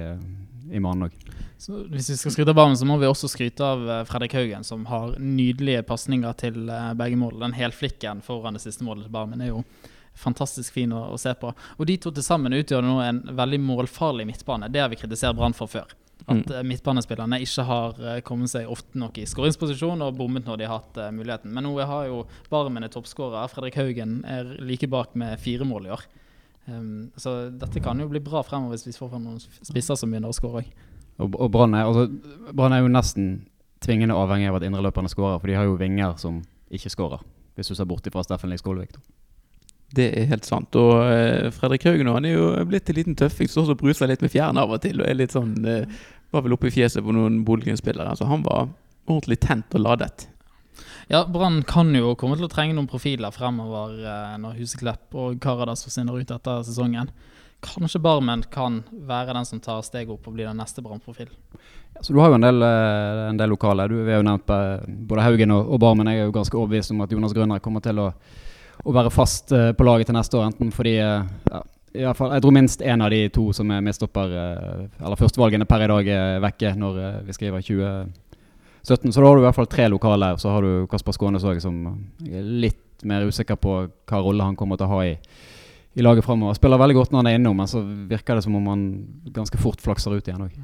i 0.70 0.82
mannen 0.82 1.08
òg. 1.08 1.16
Hvis 1.56 2.10
vi 2.12 2.18
skal 2.20 2.34
skryte 2.34 2.52
av 2.52 2.58
Barmen, 2.58 2.76
så 2.78 2.86
må 2.86 2.98
vi 3.00 3.08
også 3.08 3.30
skryte 3.32 3.64
av 3.64 3.82
Fredrik 4.06 4.36
Haugen, 4.36 4.66
som 4.66 4.84
har 4.90 5.16
nydelige 5.18 5.86
pasninger 5.88 6.34
til 6.38 6.66
begge 6.98 7.18
mål. 7.18 7.38
Den 7.40 7.56
helflikken 7.56 8.20
foran 8.26 8.58
det 8.58 8.62
siste 8.66 8.86
målet 8.86 9.06
til 9.06 9.14
Barmen 9.14 9.42
er 9.42 9.54
jo 9.54 9.62
fantastisk 10.16 10.76
fin 10.76 10.92
å, 10.94 11.06
å 11.14 11.18
se 11.20 11.32
på. 11.38 11.52
Og 11.78 11.88
de 11.88 11.96
to 12.00 12.12
til 12.14 12.24
sammen 12.24 12.54
utgjør 12.56 12.84
nå 12.84 12.98
en 13.04 13.22
veldig 13.38 13.62
målfarlig 13.64 14.28
midtbane. 14.28 14.68
Det 14.72 14.82
har 14.82 14.92
vi 14.92 15.00
kritisert 15.00 15.36
Brann 15.38 15.56
for 15.56 15.70
før. 15.72 15.96
At 16.24 16.48
mm. 16.48 16.66
midtbanespillerne 16.66 17.38
ikke 17.44 17.64
har 17.68 17.98
eh, 18.00 18.20
kommet 18.26 18.50
seg 18.50 18.70
ofte 18.72 18.98
nok 18.98 19.18
i 19.20 19.26
skåringsposisjon 19.28 20.00
og 20.02 20.16
bommet 20.18 20.48
når 20.48 20.58
de 20.58 20.66
har 20.66 20.80
hatt 20.80 20.98
eh, 20.98 21.12
muligheten. 21.14 21.52
Men 21.54 21.68
nå 21.68 21.74
har 21.86 22.08
jo 22.08 22.22
Barmen 22.50 22.86
er 22.86 22.90
toppskårer. 22.90 23.50
Fredrik 23.52 23.76
Haugen 23.78 24.22
er 24.26 24.56
like 24.64 24.88
bak 24.90 25.14
med 25.14 25.38
fire 25.42 25.68
mål 25.68 25.86
i 25.86 25.92
år. 25.94 26.06
Um, 26.66 27.12
så 27.14 27.36
dette 27.54 27.78
kan 27.78 28.00
jo 28.02 28.08
bli 28.10 28.18
bra 28.24 28.40
fremover 28.42 28.74
hvis 28.74 28.88
vi 28.88 28.96
får 28.96 29.12
frem 29.12 29.22
noen 29.22 29.38
spisser 29.38 29.94
som 29.94 30.10
begynner 30.10 30.32
å 30.32 30.34
skåre 30.34 30.64
òg. 30.64 30.72
Og, 31.22 31.36
og 31.38 31.52
Brann 31.54 31.76
er, 31.78 31.86
altså, 31.86 32.08
er 32.66 32.80
jo 32.82 32.90
nesten 32.90 33.28
tvingende 33.84 34.16
avhengig 34.18 34.50
av 34.50 34.58
at 34.58 34.66
indreløperne 34.66 35.12
skårer, 35.12 35.38
for 35.38 35.52
de 35.52 35.56
har 35.56 35.68
jo 35.68 35.78
vinger 35.78 36.16
som 36.20 36.40
ikke 36.74 36.90
skårer. 36.92 37.22
Hvis 37.56 37.70
du 37.70 37.76
ser 37.78 37.88
bort 37.88 38.08
ifra 38.08 38.24
Steffen 38.26 38.50
Lie 38.50 38.60
Skålevik. 38.60 38.98
Det 39.96 40.10
er 40.12 40.28
helt 40.28 40.44
sant. 40.48 40.76
Og 40.76 40.98
eh, 41.08 41.48
Fredrik 41.54 41.86
Haugen 41.88 42.10
han 42.12 42.28
er 42.28 42.36
jo 42.36 42.50
blitt 42.68 42.90
en 42.92 42.98
liten 42.98 43.16
tøffing 43.18 43.48
som 43.48 43.64
også 43.64 43.78
bruser 43.80 44.10
litt 44.10 44.24
med 44.24 44.32
fjærene 44.34 44.64
av 44.64 44.74
og 44.76 44.82
til. 44.84 45.00
Og 45.00 45.08
er 45.08 45.16
litt 45.16 45.36
sånn 45.36 45.56
eh, 45.64 46.00
Var 46.34 46.42
vel 46.44 46.56
oppe 46.56 46.68
i 46.68 46.74
fjeset 46.74 47.04
på 47.06 47.14
noen 47.14 47.44
Bodø-Glimt-spillere. 47.46 48.16
Så 48.18 48.28
han 48.28 48.44
var 48.44 48.68
ordentlig 49.06 49.38
tent 49.44 49.76
og 49.78 49.84
ladet. 49.86 50.26
Ja, 51.08 51.22
Brann 51.30 51.60
kan 51.62 51.94
jo 51.94 52.16
komme 52.18 52.36
til 52.36 52.48
å 52.48 52.50
trenge 52.50 52.74
noen 52.74 52.88
profiler 52.90 53.32
fremover 53.32 53.94
eh, 54.02 54.36
når 54.42 54.58
Huseklepp 54.58 55.14
og 55.16 55.38
Karadas 55.42 55.86
forsvinner 55.86 56.18
ut 56.18 56.34
etter 56.34 56.64
sesongen. 56.66 57.12
Kanskje 57.64 58.02
Barmen 58.02 58.42
kan 58.52 58.82
være 59.06 59.38
den 59.38 59.46
som 59.48 59.62
tar 59.62 59.80
steget 59.86 60.12
opp 60.12 60.26
og 60.28 60.34
blir 60.34 60.50
den 60.50 60.58
neste 60.60 60.82
Brann-profil. 60.84 61.30
Ja, 61.94 62.02
så 62.02 62.12
du 62.12 62.18
har 62.20 62.34
jo 62.34 62.36
en 62.36 62.44
del, 62.44 62.60
en 62.66 63.38
del 63.38 63.48
lokale. 63.54 63.86
Du, 63.88 63.96
vi 64.02 64.12
har 64.12 64.20
jo 64.20 64.26
nevnt 64.26 64.50
både 65.08 65.24
Haugen 65.24 65.54
og, 65.54 65.70
og 65.72 65.80
Barmen. 65.80 66.10
Jeg 66.10 66.26
er 66.26 66.28
jo 66.28 66.34
ganske 66.36 66.58
overbevist 66.58 66.92
om 66.92 67.00
at 67.06 67.14
Jonas 67.14 67.32
Grønner 67.38 67.62
kommer 67.64 67.86
til 67.86 68.02
å, 68.02 68.10
å 68.84 68.94
være 68.94 69.12
fast 69.14 69.52
eh, 69.54 69.72
på 69.76 69.86
laget 69.86 70.10
til 70.10 70.16
neste 70.16 70.38
år. 70.38 70.50
Enten 70.50 70.72
fordi 70.74 70.96
eh, 71.00 71.24
ja, 71.96 72.12
fall, 72.16 72.34
Jeg 72.36 72.44
tror 72.44 72.54
minst 72.56 72.84
én 72.84 73.02
av 73.02 73.10
de 73.14 73.22
to 73.32 73.48
som 73.56 73.70
er 73.72 73.82
midtstopper, 73.84 74.36
eh, 74.42 74.86
eller 75.00 75.20
førstevalgene 75.20 75.68
per 75.68 75.86
i 75.86 75.90
dag, 75.92 76.12
er 76.12 76.40
vekke 76.44 76.74
når 76.78 77.02
vi 77.26 77.36
skriver 77.36 77.66
2017. 77.66 79.12
Så 79.12 79.20
da 79.20 79.26
har 79.26 79.36
du 79.36 79.42
i 79.42 79.46
hvert 79.48 79.58
fall 79.58 79.70
tre 79.70 79.88
lokale. 79.90 80.34
Så 80.38 80.52
har 80.52 80.66
du 80.66 80.86
Kasper 80.90 81.16
Skånes 81.16 81.46
òg, 81.46 81.60
som 81.62 81.82
er 82.26 82.44
litt 82.66 83.06
mer 83.06 83.26
usikker 83.28 83.58
på 83.60 83.78
hva 84.08 84.22
rolle 84.22 84.46
han 84.46 84.56
kommer 84.56 84.78
til 84.78 84.88
å 84.88 84.96
ha 84.96 85.02
i, 85.08 85.16
i 85.96 86.02
laget 86.02 86.24
framover. 86.24 86.54
Spiller 86.58 86.76
veldig 86.76 86.94
godt 86.98 87.12
når 87.12 87.22
han 87.22 87.28
er 87.30 87.38
innom, 87.38 87.56
men 87.56 87.68
så 87.70 87.80
virker 87.80 88.36
det 88.36 88.44
som 88.44 88.56
om 88.58 88.66
han 88.68 88.82
ganske 89.32 89.56
fort 89.56 89.80
flakser 89.80 90.12
ut 90.12 90.26
igjen 90.28 90.42
òg. 90.44 90.58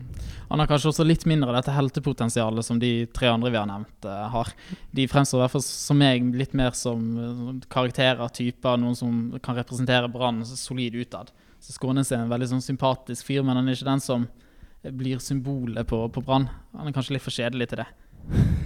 Han 0.51 0.61
har 0.61 0.69
kanskje 0.69 0.91
også 0.91 1.07
litt 1.07 1.25
mindre 1.31 1.55
dette 1.57 1.73
heltepotensialet 1.73 2.67
som 2.67 2.77
de 2.83 2.91
tre 3.17 3.31
andre 3.33 3.49
vi 3.49 3.57
har 3.57 3.71
nevnt, 3.71 4.05
uh, 4.05 4.27
har. 4.35 4.51
De 4.93 5.07
fremstår 5.09 5.41
i 5.41 5.43
hvert 5.47 5.55
fall 5.55 5.65
som 5.65 5.97
meg 6.03 6.29
litt 6.37 6.53
mer 6.59 6.77
som 6.77 7.07
eh, 7.17 7.41
karakterer, 7.73 8.29
typer, 8.37 8.77
noen 8.83 8.99
som 8.99 9.23
kan 9.41 9.57
representere 9.57 10.13
Brann 10.13 10.45
solid 10.45 11.01
utad. 11.01 11.33
Så 11.65 11.79
Skånes 11.79 12.13
er 12.13 12.27
en 12.27 12.33
veldig 12.35 12.51
sånn 12.53 12.67
sympatisk 12.69 13.31
fyr, 13.31 13.41
men 13.41 13.57
han 13.57 13.73
er 13.73 13.79
ikke 13.79 13.89
den 13.89 14.05
som 14.05 14.29
blir 15.01 15.23
symbolet 15.25 15.89
på, 15.89 16.05
på 16.13 16.27
Brann. 16.29 16.51
Han 16.77 16.93
er 16.93 16.99
kanskje 16.99 17.17
litt 17.17 17.25
for 17.25 17.33
kjedelig 17.33 17.73
til 17.73 17.81
det. 17.81 17.89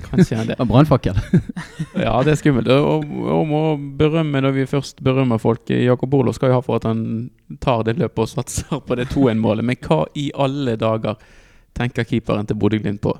Kanskje 0.06 0.38
han 0.38 0.50
det. 0.50 0.56
Og 0.62 0.68
Brannfakkel. 0.70 1.18
Ja, 2.06 2.12
det 2.24 2.34
er 2.34 2.40
skummelt. 2.40 2.68
Og, 2.68 3.06
og 3.32 3.46
må 3.48 3.60
berømme 3.98 4.42
når 4.44 4.54
vi 4.56 4.66
først 4.68 5.00
berømmer 5.04 5.40
folk. 5.42 5.70
Jakob 5.70 6.14
Olo 6.14 6.34
skal 6.36 6.52
jo 6.52 6.58
ha 6.58 6.64
for 6.64 6.80
at 6.80 6.88
han 6.88 7.30
tar 7.62 7.86
det 7.88 7.96
løpet 8.00 8.24
og 8.26 8.32
satser 8.34 8.82
på 8.84 8.98
det 8.98 9.08
2-1-målet. 9.14 9.66
Men 9.66 9.80
hva 9.86 10.04
i 10.18 10.28
alle 10.36 10.76
dager 10.80 11.16
tenker 11.76 12.08
keeperen 12.08 12.48
til 12.48 12.58
Bodø-Glimt 12.60 13.02
på? 13.04 13.16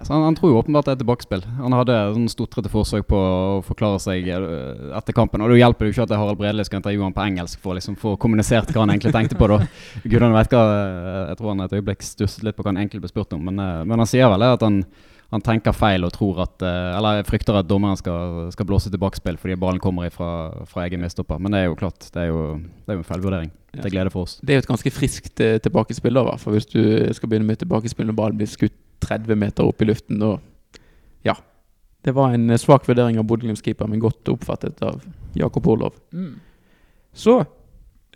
Så 0.00 0.12
han, 0.12 0.22
han 0.22 0.34
tror 0.36 0.52
jo 0.52 0.58
åpenbart 0.60 0.86
det 0.86 0.94
er 0.94 1.00
tilbakespill. 1.00 1.42
Han 1.58 1.74
hadde 1.74 1.96
sånn 2.12 2.28
stotrete 2.30 2.70
forsøk 2.70 3.06
på 3.08 3.18
å 3.18 3.60
forklare 3.64 3.98
seg 4.02 4.28
eh, 4.30 4.90
etter 4.98 5.16
kampen. 5.16 5.42
Og 5.42 5.52
da 5.52 5.58
hjelper 5.58 5.86
det 5.86 5.90
jo 5.90 5.96
ikke 5.96 6.04
at 6.04 6.10
det 6.10 6.16
er 6.18 6.22
Harald 6.22 6.40
Bredli 6.40 6.66
skal 6.68 6.82
intervjue 6.82 7.06
han 7.06 7.16
på 7.16 7.24
engelsk 7.24 7.62
for 7.64 7.78
liksom 7.78 7.96
få 7.98 8.14
kommunisert 8.20 8.70
hva 8.74 8.84
han 8.84 8.92
egentlig 8.92 9.14
tenkte 9.16 9.38
på. 9.38 9.48
da. 9.48 9.62
Gudene 10.04 10.34
vet 10.36 10.52
hva 10.52 10.64
eh, 10.74 11.20
Jeg 11.30 11.38
tror 11.40 11.52
han 11.54 11.64
et 11.64 11.76
øyeblikk 11.78 12.04
stusset 12.04 12.44
litt 12.44 12.58
på 12.58 12.66
hva 12.66 12.74
han 12.74 12.82
egentlig 12.82 13.00
ble 13.02 13.12
spurt 13.14 13.32
om. 13.34 13.46
Men, 13.48 13.62
eh, 13.64 13.84
men 13.88 14.04
han 14.04 14.10
sier 14.10 14.28
vel 14.30 14.44
at 14.44 14.66
han, 14.66 14.82
han 15.32 15.44
tenker 15.44 15.76
feil 15.76 16.04
og 16.04 16.12
tror 16.14 16.42
at 16.44 16.62
Eller 16.64 17.24
frykter 17.28 17.58
at 17.58 17.68
dommeren 17.68 17.98
skal, 18.00 18.50
skal 18.52 18.68
blåse 18.68 18.92
tilbakespill 18.92 19.36
fordi 19.40 19.56
ballen 19.60 19.80
kommer 19.82 20.12
fra, 20.12 20.50
fra 20.68 20.84
egen 20.84 21.00
midstopper. 21.02 21.40
Men 21.40 21.56
det 21.56 21.62
er 21.62 21.70
jo 21.72 21.78
klart, 21.80 22.10
det 22.12 22.26
er 22.26 22.28
jo, 22.28 22.42
det 22.84 22.92
er 22.92 23.00
jo 23.00 23.04
en 23.06 23.08
feilvurdering. 23.08 23.54
Til 23.78 23.92
glede 23.92 24.12
for 24.12 24.24
oss. 24.24 24.38
Det 24.40 24.52
er 24.52 24.60
jo 24.60 24.64
et 24.64 24.70
ganske 24.70 24.92
friskt 24.92 25.42
tilbakespill, 25.64 26.16
da, 26.16 26.36
for 26.40 26.56
hvis 26.56 26.70
du 26.70 26.80
skal 27.14 27.28
begynne 27.28 27.48
med 27.50 27.60
tilbakespill 27.60 28.08
når 28.08 28.16
ballen 28.16 28.38
blir 28.40 28.48
skutt 28.48 28.76
30 29.04 29.38
meter 29.38 29.68
opp 29.68 29.82
i 29.82 29.88
luften. 29.88 30.22
Og 30.22 30.40
ja. 31.26 31.36
Det 32.04 32.14
var 32.16 32.34
en 32.34 32.50
eh, 32.50 32.60
svak 32.60 32.88
vurdering 32.88 33.18
av 33.18 33.26
Bodø-Glimts 33.28 33.64
keeper, 33.64 33.88
men 33.90 34.02
godt 34.02 34.28
oppfattet 34.32 34.82
av 34.86 35.02
Jakob 35.38 35.66
Orlov. 35.68 35.96
Mm. 36.12 36.36
Så 37.12 37.38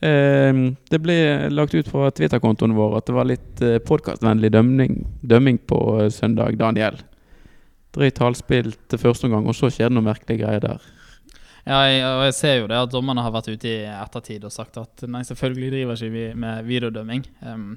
eh, 0.03 0.63
Det 0.91 1.03
ble 1.03 1.19
lagt 1.51 1.75
ut 1.75 1.91
fra 1.91 2.11
Twitter-kontoen 2.15 2.77
vår 2.79 2.99
at 3.01 3.11
det 3.11 3.17
var 3.17 3.31
litt 3.31 3.63
eh, 3.65 3.81
podkastvennlig 3.83 4.53
dømming, 4.55 4.99
dømming 5.23 5.63
på 5.69 5.83
søndag, 6.15 6.59
Daniel. 6.61 7.01
Drøyt 7.93 8.17
til 8.17 8.99
første 8.99 9.29
omgang, 9.29 9.47
og 9.51 9.57
så 9.57 9.69
skjer 9.69 9.91
det 9.91 9.99
noen 9.99 10.09
merkelige 10.09 10.47
greier 10.47 10.63
der. 10.65 10.93
Ja, 11.63 11.85
jeg, 11.87 12.03
og 12.03 12.25
jeg 12.27 12.35
ser 12.35 12.57
jo 12.59 12.69
det 12.71 12.79
at 12.81 12.91
dommerne 12.91 13.23
har 13.23 13.35
vært 13.35 13.53
ute 13.53 13.69
i 13.71 13.83
ettertid 13.87 14.43
og 14.47 14.55
sagt 14.55 14.81
at 14.81 15.05
nei, 15.07 15.23
selvfølgelig 15.27 15.69
driver 15.71 16.01
ikke 16.01 16.15
vi 16.15 16.25
med 16.43 16.65
videodømming. 16.67 17.27
Um, 17.47 17.77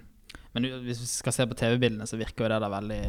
men 0.56 0.66
hvis 0.86 1.02
vi 1.04 1.08
skal 1.10 1.34
se 1.36 1.46
på 1.52 1.58
TV-bildene, 1.60 2.08
så 2.08 2.16
virker 2.20 2.46
jo 2.46 2.52
det 2.54 2.60
da 2.64 2.70
veldig 2.72 3.00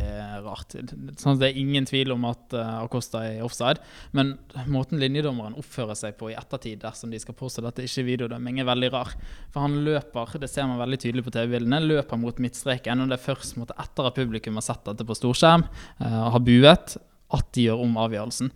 rart. 0.43 0.75
Sånn 1.21 1.37
at 1.37 1.43
Det 1.45 1.49
er 1.49 1.61
ingen 1.61 1.87
tvil 1.87 2.11
om 2.17 2.27
at 2.27 2.57
uh, 2.59 2.81
Acosta 2.83 3.23
er 3.23 3.45
offside, 3.47 3.79
men 4.19 4.35
måten 4.73 4.99
linjedommeren 4.99 5.55
oppfører 5.61 5.95
seg 5.99 6.19
på 6.19 6.33
i 6.33 6.37
ettertid, 6.39 6.81
dersom 6.83 7.15
de 7.15 7.23
skal 7.23 7.39
påstå 7.39 7.63
at 7.71 7.79
det 7.79 7.87
ikke 7.87 8.03
er 8.03 8.11
videodømming, 8.11 8.59
er 8.59 8.67
veldig 8.67 8.91
rar. 8.97 9.15
For 9.55 9.63
han 9.63 9.79
løper, 9.87 10.35
det 10.43 10.51
ser 10.51 10.67
man 10.67 10.83
veldig 10.83 10.99
tydelig 11.07 11.27
på 11.29 11.37
TV-bildene, 11.39 11.85
løper 11.87 12.19
mot 12.19 12.43
midtstreken, 12.43 13.05
og 13.05 13.15
det 13.15 13.21
er 13.21 13.27
først 13.29 13.63
etter 13.63 14.11
at 14.11 14.19
publikum 14.19 14.59
har 14.59 14.67
sett 14.67 14.83
dette 14.89 15.07
på 15.07 15.17
storskjerm 15.17 15.65
og 16.03 16.33
har 16.35 16.43
buet, 16.43 16.97
at 17.37 17.53
de 17.55 17.69
gjør 17.69 17.87
om 17.87 17.95
avgjørelsen. 18.03 18.51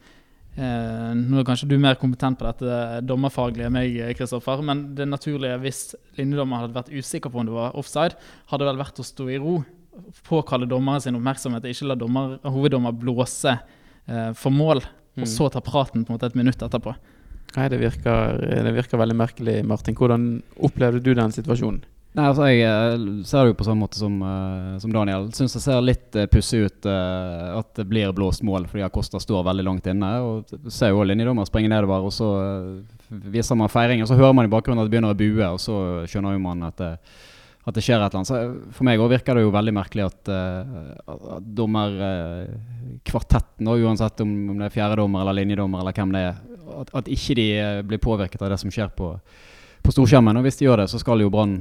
Eh, 0.61 1.11
nå 1.17 1.40
er 1.40 1.47
kanskje 1.49 1.69
du 1.71 1.76
mer 1.81 1.97
kompetent 1.97 2.37
på 2.37 2.45
dette 2.45 3.00
dommerfaglige 3.09 3.71
enn 3.71 3.76
meg, 3.79 3.99
Kristoffer. 4.19 4.61
Men 4.67 4.90
det 4.99 5.07
naturlige 5.09 5.57
hvis 5.62 5.83
linjedommer 6.19 6.67
hadde 6.67 6.76
vært 6.76 6.93
usikker 6.93 7.33
på 7.33 7.40
om 7.40 7.49
det 7.49 7.55
var 7.57 7.76
offside, 7.81 8.19
hadde 8.52 8.69
vel 8.69 8.81
vært 8.81 9.00
å 9.00 9.07
stå 9.07 9.29
i 9.33 9.38
ro, 9.40 9.61
påkalle 10.29 10.69
dommeren 10.69 11.02
sin 11.02 11.17
oppmerksomhet 11.19 11.64
ikke 11.71 11.88
la 11.88 11.97
dommer, 11.99 12.37
hoveddommer 12.45 12.93
blåse 12.97 13.57
eh, 13.57 14.33
for 14.37 14.52
mål, 14.55 14.85
Mm. 15.11 15.25
og 15.25 15.26
så 15.26 15.49
ta 15.50 15.59
praten 15.59 16.05
på 16.07 16.12
en 16.12 16.14
måte 16.14 16.29
et 16.31 16.37
minutt 16.38 16.61
etterpå. 16.62 16.93
Nei, 17.57 17.64
det 17.69 17.81
virker, 17.81 18.37
det 18.38 18.73
virker 18.76 19.00
veldig 19.00 19.17
merkelig, 19.19 19.57
Martin. 19.67 19.97
Hvordan 19.99 20.26
opplevde 20.62 21.00
du 21.02 21.11
den 21.19 21.33
situasjonen? 21.35 21.81
Nei, 22.11 22.25
altså 22.26 22.49
Jeg 22.50 22.64
eh, 22.67 23.23
ser 23.29 23.45
det 23.45 23.50
jo 23.52 23.57
på 23.61 23.64
samme 23.69 23.85
måte 23.85 24.00
som, 24.00 24.17
eh, 24.26 24.79
som 24.83 24.90
Daniel. 24.90 25.29
Syns 25.35 25.52
det 25.55 25.61
ser 25.62 25.79
litt 25.85 26.17
uh, 26.19 26.26
pussig 26.31 26.64
ut 26.67 26.87
at 26.90 27.69
det 27.79 27.85
blir 27.87 28.11
blåst 28.17 28.43
mål 28.47 28.67
fordi 28.71 28.83
Acosta 28.83 29.21
står 29.23 29.47
veldig 29.47 29.64
langt 29.69 29.87
inne. 29.90 30.11
Og 30.26 30.45
ser 30.75 30.90
jo 30.90 31.05
linjedommer 31.07 31.45
springe 31.47 31.71
nedover, 31.71 32.00
og 32.09 32.12
så 32.14 32.29
viser 33.31 33.55
man 33.59 33.71
feiring. 33.71 34.02
Og 34.02 34.09
så 34.11 34.19
hører 34.19 34.35
man 34.35 34.47
i 34.49 34.50
bakgrunnen 34.50 34.83
at 34.83 34.87
det 34.88 34.95
begynner 34.97 35.14
å 35.14 35.21
bue, 35.21 35.47
og 35.55 35.61
så 35.62 35.75
skjønner 36.11 36.35
jo 36.35 36.40
man 36.43 36.67
at 36.67 36.76
det, 36.83 36.93
at 37.61 37.75
det 37.76 37.85
skjer 37.85 38.00
et 38.00 38.05
eller 38.09 38.21
annet. 38.25 38.33
Så 38.33 38.37
For 38.75 38.83
meg 38.88 38.97
også 38.99 39.14
virker 39.14 39.33
det 39.37 39.45
jo 39.45 39.55
veldig 39.55 39.75
merkelig 39.76 40.05
at, 40.09 40.23
at 41.14 41.45
dommerkvartetten, 41.61 43.64
uh, 43.71 43.85
uansett 43.87 44.17
om, 44.26 44.33
om 44.50 44.57
det 44.59 44.67
er 44.67 44.76
fjerdedommer 44.81 45.21
eller 45.23 45.38
linjedommer 45.38 45.79
eller 45.85 45.95
hvem 45.95 46.11
det 46.17 46.23
er, 46.33 46.37
at, 46.81 46.88
at 47.02 47.07
ikke 47.14 47.35
de 47.38 47.47
blir 47.87 48.02
påvirket 48.02 48.43
av 48.43 48.50
det 48.50 48.59
som 48.64 48.73
skjer 48.75 48.90
på, 48.99 49.07
på 49.85 49.93
storskjermen. 49.95 50.40
Og 50.40 50.47
hvis 50.47 50.59
de 50.59 50.67
gjør 50.67 50.83
det, 50.83 50.88
så 50.93 51.00
skal 51.00 51.23
jo 51.23 51.31
Brann 51.33 51.61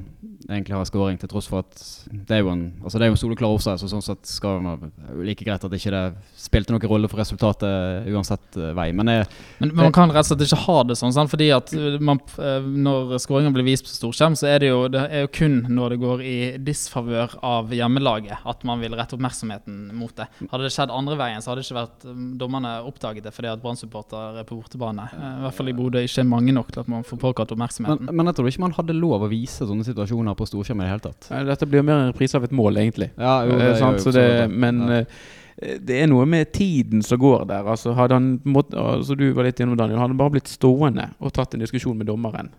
egentlig 0.50 0.76
har 0.76 0.88
skåring, 0.90 1.18
til 1.22 1.30
tross 1.32 1.48
for 1.50 1.64
at 1.64 1.84
det 2.10 2.38
er 2.38 2.44
jo 2.44 2.52
en 2.52 2.64
altså 2.84 3.00
det 3.00 3.06
er 3.06 3.12
jo 3.12 3.16
en 3.16 3.22
soleklar 3.22 3.54
offside, 3.56 3.80
så 3.82 3.90
sånn 3.92 4.04
sett 4.06 4.30
skal 4.30 4.62
man 4.64 4.92
like 5.26 5.46
greit 5.46 5.66
at 5.66 5.76
ikke 5.76 5.94
det 5.94 6.04
spilte 6.40 6.74
noen 6.74 6.90
rolle 6.90 7.10
for 7.12 7.22
resultatet 7.22 8.08
uansett 8.10 8.58
uh, 8.60 8.72
vei. 8.78 8.90
Men, 8.96 9.12
jeg, 9.14 9.28
Men 9.62 9.74
man 9.78 9.96
kan 9.96 10.12
rett 10.14 10.26
og 10.26 10.32
slett 10.32 10.46
ikke 10.48 10.62
ha 10.66 10.78
det 10.90 10.98
sånn, 11.00 11.14
sant? 11.16 11.32
fordi 11.32 11.50
at 11.54 11.74
man, 12.04 12.22
eh, 12.42 12.66
når 12.66 13.18
skåringen 13.22 13.54
blir 13.56 13.68
vist 13.68 13.86
på 13.86 13.94
storskjerm, 13.94 14.38
så 14.40 14.50
er 14.50 14.64
det 14.64 14.72
jo, 14.72 14.82
det 14.92 15.06
er 15.08 15.26
jo 15.26 15.32
kun 15.40 15.60
når 15.70 15.96
det 15.96 16.00
går 16.02 16.24
i 16.26 16.38
disfavør 16.66 17.38
av 17.46 17.74
hjemmelaget 17.76 18.48
at 18.50 18.66
man 18.68 18.82
vil 18.84 18.96
rette 18.98 19.18
oppmerksomheten 19.18 19.90
mot 19.98 20.14
det. 20.18 20.28
Hadde 20.50 20.66
det 20.66 20.74
skjedd 20.74 20.94
andre 20.94 21.18
veien, 21.20 21.44
så 21.44 21.52
hadde 21.52 21.64
det 21.64 21.70
ikke 21.70 21.80
vært 21.80 22.08
dommerne 22.42 22.74
oppdaget 22.90 23.28
det 23.28 23.34
fordi 23.36 23.52
at 23.52 23.62
Brann-supporter 23.64 24.42
er 24.42 24.48
på 24.48 24.58
bortebane. 24.58 25.10
Eh, 25.14 25.38
I 25.40 25.46
hvert 25.46 25.60
fall 25.60 25.72
i 25.72 25.78
Bodø 25.78 26.04
ikke 26.06 26.26
mange 26.28 26.56
nok 26.56 26.74
til 26.74 26.84
at 26.84 26.92
man 26.92 27.06
får 27.08 27.22
påkalt 27.22 27.52
men, 27.52 27.60
oppmerksomheten. 27.60 28.12
men 28.16 28.32
jeg 28.32 28.40
tror 28.40 28.52
ikke 28.52 28.66
man 28.66 28.78
hadde 28.78 28.98
lov 28.98 29.26
å 29.26 29.32
vise 29.32 29.68
sånne 29.70 29.88
situasjoner 29.88 30.39
på 30.40 30.48
storskjerm 30.48 30.80
i 30.82 30.88
det 30.88 30.94
hele 30.94 31.04
tatt. 31.04 31.28
Dette 31.50 31.68
blir 31.70 31.82
jo 31.84 31.88
mer 31.90 32.00
en 32.06 32.14
reprise 32.14 32.40
av 32.40 32.48
et 32.48 32.56
mål, 32.56 32.80
egentlig. 32.82 33.12
Ja, 33.20 33.36
jo, 33.46 33.58
Eh, 33.58 33.66
det, 33.68 33.76
sant? 33.82 34.00
jo 34.00 34.08
Så 34.08 34.14
det, 34.16 34.50
men 34.52 34.80
Ja. 34.88 35.00
eh, 35.60 35.78
det 35.84 36.02
er 36.04 36.08
noe 36.08 36.26
med 36.26 36.54
tiden 36.56 37.02
som 37.04 37.20
går 37.20 37.46
der. 37.48 37.66
Altså, 37.68 37.94
hadde 37.94 38.16
han 38.16 38.40
måtte, 38.46 38.78
altså, 38.80 39.18
du 39.20 39.28
var 39.36 39.44
litt 39.44 39.60
innom 39.60 39.76
Daniel, 39.78 40.00
hadde 40.00 40.16
han 40.16 40.22
bare 40.22 40.32
blitt 40.38 40.48
stående 40.48 41.10
og 41.20 41.34
tatt 41.36 41.54
en 41.54 41.60
diskusjon 41.60 41.98
med 42.00 42.08
dommeren. 42.08 42.50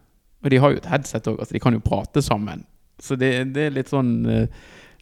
Og 0.44 0.50
de 0.50 0.56
har 0.60 0.70
jo 0.72 0.76
et 0.76 0.86
headset 0.92 1.24
òg, 1.28 1.38
altså, 1.40 1.52
de 1.52 1.60
kan 1.60 1.72
jo 1.72 1.80
prate 1.80 2.22
sammen. 2.22 2.64
Så 3.00 3.16
det, 3.18 3.52
det 3.54 3.66
er 3.66 3.70
litt 3.70 3.88
sånn 3.88 4.26
eh, 4.28 4.46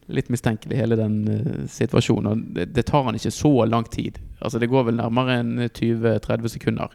Litt 0.08 0.30
mistenkelig, 0.32 0.73
hele 0.78 0.97
den 0.97 1.28
eh, 1.28 1.66
situasjonen. 1.68 2.54
Det, 2.54 2.73
det 2.73 2.87
tar 2.88 3.02
han 3.04 3.14
ikke 3.18 3.28
så 3.30 3.50
lang 3.68 3.85
tid. 3.92 4.16
Altså 4.40 4.58
Det 4.58 4.70
går 4.73 4.87
vel 4.87 4.97
nærmere 4.97 5.35
enn 5.42 5.68
20-30 5.68 6.49
sekunder. 6.49 6.88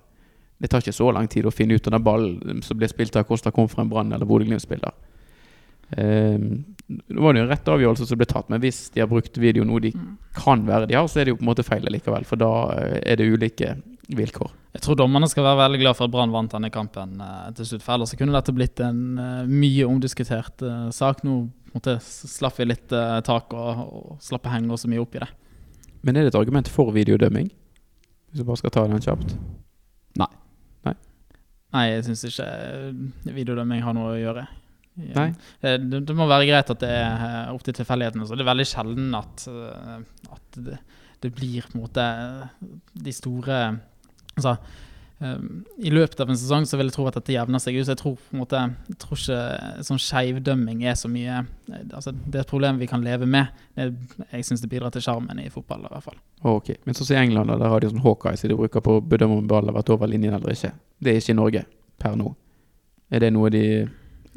Det 0.59 0.69
tar 0.71 0.81
ikke 0.81 0.95
så 0.97 1.11
lang 1.13 1.27
tid 1.29 1.45
å 1.45 1.51
finne 1.53 1.75
ut 1.77 1.85
om 1.87 1.91
den 1.93 2.03
ballen 2.03 2.63
som 2.65 2.77
blir 2.79 2.89
spilt 2.89 3.15
av 3.15 3.27
Costa 3.29 3.51
en 3.53 3.89
Brann- 3.91 4.13
eller 4.15 4.25
Bodø-Glimt-spiller. 4.25 4.89
Um, 4.89 5.12
nå 5.93 7.21
var 7.21 7.33
det 7.33 7.41
jo 7.41 7.45
en 7.45 7.51
rett 7.51 7.71
avgjørelse 7.75 8.07
som 8.09 8.19
ble 8.19 8.27
tatt, 8.29 8.49
men 8.51 8.61
hvis 8.63 8.87
de 8.93 9.01
har 9.03 9.09
brukt 9.09 9.37
video 9.39 9.65
noe 9.67 9.81
de 9.83 9.93
kan 10.35 10.65
være 10.67 10.89
de 10.89 10.97
har, 10.97 11.07
så 11.09 11.21
er 11.21 11.27
det 11.27 11.33
jo 11.33 11.39
på 11.39 11.45
en 11.45 11.51
måte 11.51 11.65
feil 11.65 11.87
likevel. 11.87 12.25
For 12.27 12.39
da 12.39 12.51
eh, 12.75 12.99
er 13.13 13.19
det 13.19 13.29
ulike 13.29 13.75
vilkår. 14.13 14.51
Jeg 14.75 14.83
tror 14.83 14.97
dommerne 14.99 15.29
skal 15.31 15.45
være 15.45 15.61
veldig 15.61 15.81
glad 15.83 15.97
for 15.97 16.09
at 16.09 16.13
Brann 16.13 16.33
vant 16.33 16.53
denne 16.53 16.71
kampen 16.73 17.21
eh, 17.23 17.49
til 17.57 17.69
slutt. 17.69 17.85
For 17.85 17.95
ellers 17.95 18.13
så 18.13 18.19
kunne 18.19 18.35
dette 18.35 18.55
blitt 18.55 18.83
en 18.83 19.03
eh, 19.21 19.49
mye 19.49 19.87
omdiskutert 19.87 20.65
sak. 20.95 21.23
Nå 21.27 21.39
måtte, 21.73 21.97
slapp 22.03 22.59
vi 22.59 22.69
litt 22.69 22.93
tak 23.25 23.55
og, 23.57 23.83
og 23.83 24.21
slapp 24.21 24.49
å 24.49 24.53
henge 24.53 24.73
oss 24.75 24.85
så 24.85 24.91
mye 24.91 25.01
opp 25.01 25.17
i 25.17 25.23
det. 25.23 25.29
Men 26.03 26.17
er 26.17 26.27
det 26.27 26.33
et 26.33 26.39
argument 26.41 26.69
for 26.69 26.91
videodømming? 26.93 27.47
Hvis 28.29 28.41
du 28.41 28.47
bare 28.47 28.59
skal 28.59 28.73
ta 28.75 28.87
den 28.89 29.03
kjapt. 29.03 29.37
Nei, 30.19 30.29
Nei, 31.73 31.87
jeg 31.89 32.03
syns 32.05 32.27
ikke 32.27 32.47
videodømming 33.33 33.81
har 33.81 33.95
noe 33.97 34.11
å 34.11 34.19
gjøre. 34.19 34.43
Nei. 34.95 35.29
Eh, 35.61 35.77
Det, 35.81 36.03
det 36.07 36.15
må 36.15 36.27
være 36.29 36.45
greit 36.49 36.69
at 36.69 36.81
det 36.83 36.89
er 36.89 37.25
eh, 37.27 37.53
opp 37.53 37.63
til 37.65 37.73
tilfeldighetene. 37.79 38.27
Det 38.29 38.43
er 38.45 38.51
veldig 38.51 38.69
sjelden 38.69 39.13
at, 39.17 39.45
eh, 39.49 40.33
at 40.35 40.59
det, 40.69 40.79
det 41.23 41.31
blir 41.33 41.65
på 41.69 41.77
en 41.77 41.85
måte 41.85 42.07
de 42.93 43.13
store 43.15 43.63
Altså 44.33 44.57
I 45.85 45.91
løpet 45.93 46.19
av 46.19 46.31
en 46.33 46.37
sesong 46.39 46.65
så 46.65 46.75
vil 46.75 46.89
jeg 46.89 46.95
tro 46.95 47.03
at 47.05 47.15
dette 47.19 47.35
jevner 47.35 47.61
seg 47.61 47.75
ut. 47.77 47.85
Så 47.85 47.93
jeg 47.93 47.99
tror 48.01 48.15
på 48.17 48.33
en 48.33 48.41
måte 48.41 48.61
Jeg 48.89 48.97
tror 49.03 49.19
ikke 49.21 49.83
sånn 49.87 50.01
skeivdømming 50.01 50.81
er 50.89 50.97
så 50.99 51.07
mye 51.11 51.43
Altså 51.93 52.11
Det 52.17 52.39
er 52.39 52.41
et 52.41 52.49
problem 52.49 52.81
vi 52.81 52.89
kan 52.89 53.05
leve 53.05 53.29
med. 53.29 53.53
Jeg, 53.77 53.93
jeg 54.33 54.47
syns 54.49 54.65
det 54.65 54.71
bidrar 54.73 54.91
til 54.91 55.05
sjarmen 55.05 55.39
i 55.39 55.49
fotball, 55.53 55.85
i 55.85 55.93
hvert 55.93 56.07
fall. 56.09 56.17
Ok, 56.49 56.73
Men 56.83 56.97
sånn 56.97 57.07
som 57.07 57.15
i 57.17 57.21
England, 57.21 57.53
der 57.61 57.71
har 57.71 57.79
de 57.85 57.91
sånn 57.93 58.03
Hawkeye 58.03 58.37
som 58.41 58.49
de 58.51 58.57
bruker 58.59 58.83
på 58.83 58.97
å 58.97 59.03
bedømme 59.13 59.37
om 59.43 59.47
ballen 59.47 59.69
har 59.71 59.77
vært 59.79 59.93
over 59.95 60.09
linjen 60.11 60.33
eller 60.33 60.57
ikke. 60.57 60.73
Det 60.99 61.13
er 61.13 61.21
ikke 61.21 61.35
i 61.37 61.39
Norge 61.39 61.65
per 62.01 62.17
nå. 62.19 62.33
Er 63.13 63.21
det 63.23 63.31
noe 63.37 63.53
de 63.53 63.63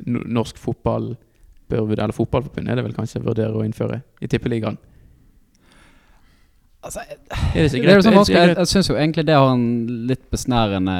norsk 0.05 0.59
fotball 0.61 1.15
bør 1.71 1.89
vurdere, 1.89 2.07
eller 2.07 2.17
Fotballforbundet 2.17 2.73
er 2.73 2.79
det 2.79 2.85
vel 2.87 2.95
kanskje 2.95 3.25
vurdere 3.25 3.57
å 3.57 3.65
innføre 3.67 4.01
i 4.23 4.29
Tippeligaen? 4.31 4.79
Altså, 6.87 7.03
jeg, 7.09 7.19
Er 7.27 7.65
det 7.65 7.71
sikkert 7.73 7.89
det 7.89 7.95
er 7.97 8.05
sånn 8.07 8.19
vanskelig. 8.21 8.43
Jeg, 8.43 8.57
jeg 8.61 8.71
syns 8.71 8.91
jo 8.91 8.99
egentlig 8.99 9.25
det 9.27 9.35
har 9.35 9.49
en 9.51 9.65
litt 10.07 10.23
besnærende 10.31 10.97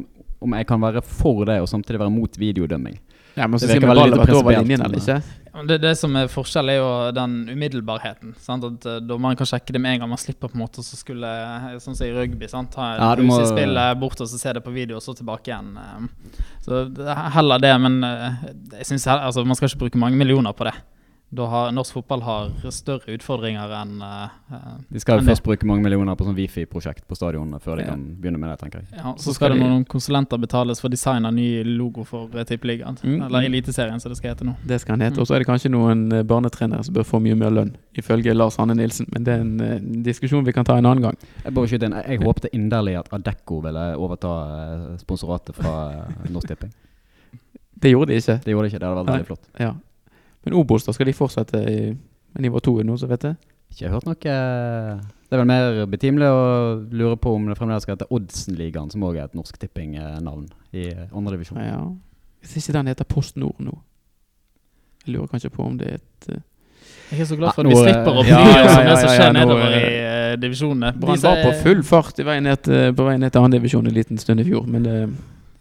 om 0.45 0.55
jeg 0.55 0.69
kan 0.69 0.79
være 0.85 1.03
for 1.03 1.43
det 1.49 1.57
og 1.63 1.67
samtidig 1.71 1.99
være 1.99 2.15
mot 2.15 2.39
videodømming. 2.39 2.95
Ja, 3.35 3.47
men 3.47 3.59
så 3.59 3.67
det 3.67 3.75
sier 3.75 3.87
man 3.87 3.97
vært 4.15 4.31
over 4.35 4.55
linjen 4.55 4.81
eller 4.85 5.01
ikke? 5.01 5.17
Det, 5.67 5.77
det 5.79 5.91
som 5.97 6.15
er 6.19 6.27
forskjell, 6.27 6.69
er 6.73 6.77
jo 6.81 6.87
den 7.15 7.35
umiddelbarheten. 7.47 8.33
Sant? 8.43 8.63
At 8.67 8.87
eh, 8.91 8.97
Dommeren 9.07 9.37
kan 9.39 9.47
sjekke 9.47 9.71
det 9.75 9.79
med 9.79 9.93
en 9.95 10.01
gang 10.03 10.09
man 10.11 10.19
slipper 10.19 10.51
på 10.51 10.57
en 10.57 10.63
måte, 10.65 10.81
og 10.83 10.87
så 10.87 10.97
skulle 10.99 11.27
eh, 11.27 11.77
Sånn 11.83 11.95
som 11.95 12.07
i 12.07 12.11
rugby. 12.15 12.47
Sant? 12.51 12.73
Ta 12.75 12.89
en 12.95 12.99
Ja, 12.99 13.09
du 13.15 13.23
må- 13.23 13.39
spillet 13.47 13.99
bort 14.01 14.19
og 14.19 14.27
så 14.27 14.39
se 14.39 14.51
det 14.57 14.63
på 14.65 14.73
video, 14.75 14.97
og 14.99 15.03
så 15.05 15.15
tilbake 15.15 15.51
igjen. 15.51 15.77
eh. 15.79 16.43
Så 16.65 16.83
det 16.91 17.07
er 17.07 17.29
heller 17.37 17.63
det, 17.63 17.73
men 17.85 18.03
eh, 18.03 18.43
jeg 18.81 18.85
synes, 18.91 19.07
altså, 19.07 19.45
man 19.47 19.55
skal 19.55 19.69
ikke 19.71 19.83
bruke 19.85 19.97
mange 20.01 20.19
millioner 20.19 20.51
på 20.55 20.67
det. 20.67 20.75
Da 21.35 21.45
har 21.51 21.71
Norsk 21.75 21.93
fotball 21.97 22.21
har 22.23 22.51
større 22.71 23.11
utfordringer 23.17 23.71
enn 23.81 23.95
eh, 24.05 24.35
eh, 24.55 24.75
De 24.93 25.01
skal 25.03 25.19
jo 25.19 25.25
først 25.27 25.43
bruke 25.43 25.67
mange 25.67 25.83
millioner 25.83 26.15
på 26.15 26.23
sånn 26.27 26.37
wifi-prosjekt 26.37 27.03
på 27.09 27.17
stadionene 27.17 27.59
før 27.63 27.75
de 27.81 27.83
Ja. 27.85 27.89
kan 27.91 28.05
begynne 28.21 28.39
med 28.39 28.49
det, 28.53 28.59
tenker 28.61 28.79
jeg. 28.83 28.87
ja, 28.95 29.13
Så 29.17 29.31
Så 29.31 29.33
skal 29.35 29.49
det 29.51 29.57
skal 29.57 29.67
de- 29.67 29.73
noen 29.73 29.85
konsulenter 29.85 30.37
betales 30.39 30.79
for 30.81 30.89
design 30.89 31.25
av 31.25 31.33
ny 31.33 31.63
logo 31.63 32.03
for 32.03 32.29
eh, 32.35 32.43
Tippeligaen. 32.43 32.97
Mm. 33.03 33.25
Eller 33.25 33.49
Eliteserien, 33.49 33.99
som 33.99 34.11
det 34.11 34.17
skal 34.17 34.29
hete 34.35 34.45
nå. 34.45 34.55
Det 34.65 34.79
skal 34.81 34.93
han 34.93 35.01
hete. 35.01 35.15
Mm. 35.17 35.21
Og 35.21 35.27
så 35.27 35.35
er 35.35 35.39
det 35.39 35.47
kanskje 35.47 35.71
noen 35.71 36.09
barnetrenere 36.27 36.83
som 36.85 36.93
bør 36.95 37.03
få 37.03 37.21
mye 37.21 37.35
mer 37.35 37.49
lønn, 37.51 37.75
ifølge 37.97 38.33
Lars 38.35 38.55
Hanne 38.57 38.75
Nilsen. 38.75 39.07
Men 39.11 39.23
det 39.23 39.33
er 39.33 39.41
en 39.41 39.59
uh, 39.61 39.79
diskusjon 40.03 40.45
vi 40.45 40.53
kan 40.53 40.63
ta 40.65 40.77
en 40.77 40.85
annen 40.85 41.01
gang. 41.03 41.17
Jeg 41.43 41.53
bare 41.53 41.67
skyter 41.67 41.85
inn, 41.85 41.97
jeg, 41.99 42.19
jeg 42.19 42.19
håpte 42.25 42.49
inderlig 42.53 42.97
at 42.99 43.11
Adecco 43.11 43.59
ville 43.61 43.95
overta 43.97 44.97
sponsoratet 44.99 45.55
fra 45.55 46.05
Norsk 46.29 46.47
Tipping. 46.47 46.71
Det 47.75 47.91
gjorde 47.91 48.07
de 48.13 48.15
ikke. 48.21 48.39
Det 48.43 48.53
gjorde 48.53 48.69
de 48.69 48.71
ikke, 48.71 48.79
det 48.79 48.87
hadde 48.87 49.03
vært 49.03 49.11
veldig 49.11 49.27
flott. 49.27 49.45
Ja. 49.59 49.73
Men 50.45 50.55
Obos, 50.59 50.85
da 50.85 50.93
skal 50.93 51.09
de 51.09 51.17
fortsette 51.17 51.59
i 51.65 51.79
nivå 52.41 52.61
2 52.61 52.79
nå, 52.85 52.97
så 53.01 53.09
vet 53.09 53.25
jeg. 53.29 53.37
Ikke 53.73 53.91
hørt 53.91 54.05
noe 54.07 54.15
eh, 54.31 55.03
Det 55.25 55.35
er 55.35 55.41
vel 55.41 55.49
mer 55.49 55.81
betimelig 55.89 56.29
å 56.31 56.41
lure 56.95 57.17
på 57.19 57.33
om 57.35 57.49
det 57.49 57.57
fremdeles 57.57 57.83
skal 57.83 57.97
hete 57.97 58.07
Oddsenligaen, 58.13 58.91
som 58.93 59.03
òg 59.07 59.17
er 59.17 59.27
et 59.27 59.37
Norsk 59.37 59.57
Tipping-navn 59.59 60.45
i 60.75 60.89
eh, 60.91 61.07
andredivisjon. 61.11 61.61
Ja. 61.65 61.81
Hvis 62.45 62.59
ikke 62.61 62.77
den 62.77 62.91
heter 62.93 63.07
Post 63.09 63.39
Nord 63.41 63.57
nå. 63.63 63.73
Jeg 65.05 65.15
lurer 65.15 65.31
kanskje 65.33 65.51
på 65.53 65.65
om 65.65 65.79
det 65.81 65.89
er 65.89 65.99
et 65.99 66.29
eh, 66.33 66.43
Jeg 67.11 67.25
er 67.25 67.29
så 67.29 67.37
glad 67.39 67.57
for 67.57 67.65
Ja, 67.65 67.73
at 67.73 67.75
vi 67.75 67.83
slipper 67.83 68.21
å 68.21 68.23
bry 68.23 68.31
ja, 68.31 68.41
oss 68.41 68.55
ja, 68.55 68.79
om 68.79 68.85
det 68.85 68.91
ja, 68.93 68.97
som 69.01 69.09
ja, 69.09 69.15
skjer 69.19 69.35
nedover 69.35 69.77
i 69.77 69.85
uh, 69.99 70.33
divisjonene. 70.41 70.91
Brann 71.01 71.19
De 71.19 71.25
var 71.25 71.41
på 71.41 71.53
full 71.65 71.85
fart 71.85 72.21
i 72.21 72.25
vei 72.27 72.37
ned 72.45 72.61
til, 72.65 72.91
på 72.97 73.07
vei 73.07 73.15
ned 73.21 73.33
til 73.33 73.47
andredivisjon 73.47 73.89
en 73.89 73.97
liten 73.97 74.21
stund 74.21 74.41
i 74.41 74.47
fjor, 74.47 74.69
men 74.69 74.85
det 74.85 74.99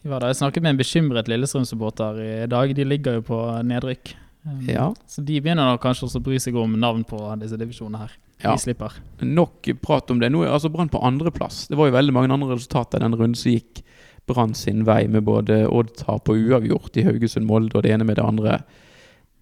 ja, 0.04 0.18
da. 0.18 0.28
Jeg 0.28 0.36
snakket 0.36 0.60
med 0.60 0.74
en 0.74 0.78
bekymret 0.82 1.28
Lillestrøm-supporter 1.32 2.18
i 2.20 2.32
dag. 2.52 2.72
De 2.76 2.84
ligger 2.84 3.14
jo 3.16 3.22
på 3.24 3.38
nedrykk. 3.64 4.10
Um, 4.44 4.60
Ja. 4.68 4.94
Så 5.08 5.24
de 5.24 5.40
begynner 5.40 5.78
kanskje 5.80 6.06
også 6.08 6.20
å 6.20 6.24
bry 6.24 6.38
seg 6.42 6.56
om 6.60 6.76
navn 6.80 7.04
på 7.08 7.18
disse 7.40 7.56
divisjonene 7.56 8.02
her. 8.04 8.12
Ja. 8.42 8.52
Vi 8.52 8.66
slipper. 8.66 8.92
Nok 9.24 9.70
prat 9.80 10.10
om 10.10 10.20
det. 10.20 10.28
Nå 10.32 10.42
er 10.44 10.52
altså 10.52 10.70
Brann 10.72 10.90
på 10.92 11.00
andreplass. 11.00 11.66
Det 11.68 11.78
var 11.78 11.88
jo 11.88 11.96
veldig 11.96 12.12
mange 12.12 12.32
andre 12.34 12.56
resultater 12.56 13.00
den 13.00 13.16
runden 13.16 13.38
som 13.38 13.54
gikk 13.54 13.82
Brann 14.28 14.54
sin 14.56 14.84
vei, 14.84 15.06
med 15.08 15.24
både 15.24 15.66
Odd-tap 15.68 16.28
og 16.32 16.36
uavgjort 16.48 16.96
i 16.96 17.04
Haugesund-Molde 17.04 17.76
og 17.76 17.84
det 17.84 17.92
ene 17.92 18.06
med 18.08 18.16
det 18.16 18.24
andre. 18.24 18.58